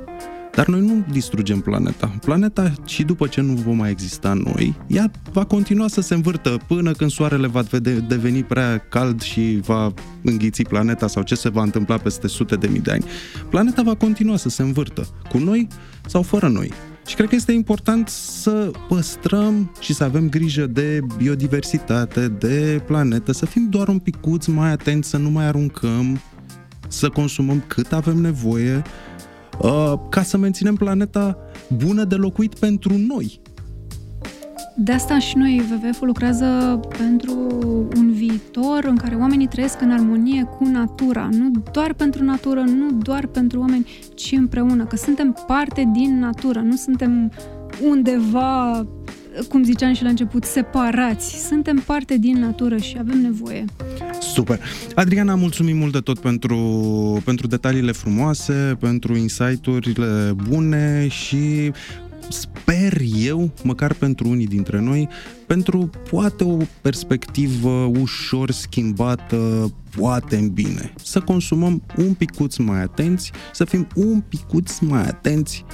Dar 0.55 0.67
noi 0.67 0.81
nu 0.81 1.05
distrugem 1.11 1.61
planeta. 1.61 2.15
Planeta, 2.25 2.73
și 2.87 3.03
după 3.03 3.27
ce 3.27 3.41
nu 3.41 3.53
vom 3.53 3.77
mai 3.77 3.91
exista 3.91 4.33
noi, 4.33 4.75
ea 4.87 5.11
va 5.33 5.45
continua 5.45 5.89
să 5.89 6.01
se 6.01 6.15
învârtă 6.15 6.57
până 6.67 6.93
când 6.93 7.11
soarele 7.11 7.47
va 7.47 7.61
vede- 7.61 8.05
deveni 8.09 8.43
prea 8.43 8.79
cald 8.79 9.23
și 9.23 9.61
va 9.63 9.93
înghiți 10.23 10.63
planeta 10.63 11.07
sau 11.07 11.23
ce 11.23 11.35
se 11.35 11.49
va 11.49 11.63
întâmpla 11.63 11.97
peste 11.97 12.29
sute 12.29 12.57
de 12.57 12.67
mii 12.67 12.81
de 12.81 12.91
ani. 12.91 13.05
Planeta 13.49 13.83
va 13.83 13.95
continua 13.95 14.37
să 14.37 14.49
se 14.49 14.63
învârtă, 14.63 15.07
cu 15.31 15.39
noi 15.39 15.69
sau 16.07 16.23
fără 16.23 16.49
noi. 16.49 16.73
Și 17.11 17.17
cred 17.17 17.29
că 17.29 17.35
este 17.35 17.53
important 17.53 18.09
să 18.09 18.71
păstrăm 18.89 19.73
și 19.81 19.95
să 19.95 20.05
avem 20.05 20.29
grijă 20.29 20.67
de 20.67 21.01
biodiversitate, 21.17 22.29
de 22.29 22.83
planetă, 22.87 23.33
să 23.33 23.47
fim 23.47 23.69
doar 23.69 23.89
un 23.89 23.99
picuț 23.99 24.47
mai 24.47 24.71
atenți, 24.71 25.09
să 25.09 25.17
nu 25.17 25.31
mai 25.31 25.45
aruncăm, 25.45 26.21
să 26.89 27.09
consumăm 27.09 27.65
cât 27.67 27.93
avem 27.93 28.17
nevoie, 28.17 28.83
uh, 29.61 29.93
ca 30.09 30.23
să 30.23 30.37
menținem 30.37 30.75
planeta 30.75 31.37
bună 31.77 32.05
de 32.05 32.15
locuit 32.15 32.55
pentru 32.55 32.97
noi. 32.97 33.41
De 34.83 34.93
asta 34.93 35.19
și 35.19 35.37
noi, 35.37 35.63
WWF-ul 35.71 36.07
lucrează 36.07 36.81
pentru 36.99 37.33
un 37.97 38.13
viitor 38.13 38.85
în 38.85 38.97
care 38.97 39.15
oamenii 39.15 39.47
trăiesc 39.47 39.81
în 39.81 39.91
armonie 39.91 40.43
cu 40.43 40.65
natura. 40.65 41.29
Nu 41.33 41.51
doar 41.73 41.93
pentru 41.93 42.25
natură, 42.25 42.61
nu 42.61 42.91
doar 42.93 43.27
pentru 43.27 43.61
oameni, 43.61 43.87
ci 44.15 44.33
împreună. 44.37 44.85
Că 44.85 44.97
suntem 44.97 45.45
parte 45.47 45.91
din 45.93 46.19
natură, 46.19 46.61
nu 46.61 46.77
suntem 46.77 47.33
undeva, 47.83 48.87
cum 49.49 49.63
ziceam 49.65 49.93
și 49.93 50.03
la 50.03 50.09
început, 50.09 50.45
separați. 50.45 51.47
Suntem 51.47 51.83
parte 51.87 52.19
din 52.19 52.39
natură 52.39 52.77
și 52.77 52.97
avem 52.99 53.21
nevoie. 53.21 53.65
Super. 54.21 54.61
Adriana, 54.95 55.35
mulțumim 55.35 55.77
mult 55.77 55.93
de 55.93 55.99
tot 55.99 56.19
pentru, 56.19 56.59
pentru 57.25 57.47
detaliile 57.47 57.93
frumoase, 57.93 58.77
pentru 58.79 59.17
insight-urile 59.17 60.33
bune 60.49 61.07
și 61.09 61.73
sper 62.31 63.01
eu, 63.17 63.51
măcar 63.63 63.95
pentru 63.95 64.29
unii 64.29 64.47
dintre 64.47 64.81
noi, 64.81 65.09
pentru 65.47 65.91
poate 66.11 66.45
o 66.45 66.57
perspectivă 66.81 67.71
ușor 68.01 68.51
schimbată, 68.51 69.73
poate 69.97 70.37
în 70.37 70.49
bine. 70.49 70.93
Să 71.03 71.21
consumăm 71.21 71.83
un 71.97 72.15
picuț 72.15 72.57
mai 72.57 72.83
atenți, 72.83 73.33
să 73.53 73.65
fim 73.65 73.87
un 73.95 74.21
picuț 74.21 74.79
mai 74.79 75.03
atenți, 75.03 75.65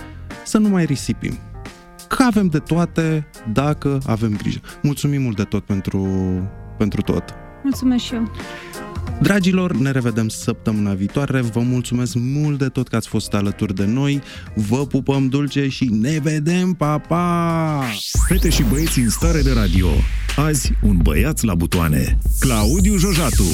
să 0.45 0.59
nu 0.59 0.69
mai 0.69 0.85
risipim. 0.85 1.39
Că 2.09 2.23
avem 2.23 2.47
de 2.47 2.59
toate 2.59 3.27
dacă 3.53 4.01
avem 4.07 4.37
grijă. 4.37 4.61
Mulțumim 4.83 5.23
mult 5.23 5.37
de 5.37 5.45
tot 5.45 5.65
pentru, 5.65 6.07
pentru 6.79 7.01
tot. 7.01 7.35
Mulțumesc 7.63 8.05
și 8.05 8.15
eu! 8.15 8.31
Dragilor, 9.21 9.77
ne 9.77 9.91
revedem 9.91 10.29
săptămâna 10.29 10.95
viitoare. 10.95 11.41
Vă 11.41 11.61
mulțumesc 11.61 12.15
mult 12.15 12.59
de 12.59 12.69
tot 12.69 12.89
că 12.89 12.97
ați 12.97 13.09
fost 13.09 13.35
alături 13.35 13.75
de 13.75 13.85
noi. 13.85 14.23
Vă 14.55 14.87
pupăm 14.87 15.29
dulce 15.29 15.69
și 15.69 15.85
ne 15.85 16.19
vedem, 16.23 16.73
pa, 16.73 16.99
pa! 16.99 17.85
Fete 18.29 18.51
și 18.51 18.63
băieți 18.63 18.99
în 18.99 19.11
stare 19.11 19.41
de 19.41 19.53
radio. 19.53 19.89
Azi, 20.37 20.73
un 20.83 20.97
băiat 20.97 21.43
la 21.43 21.55
butoane. 21.55 22.19
Claudiu 22.41 22.97
Jojatu. 22.97 23.45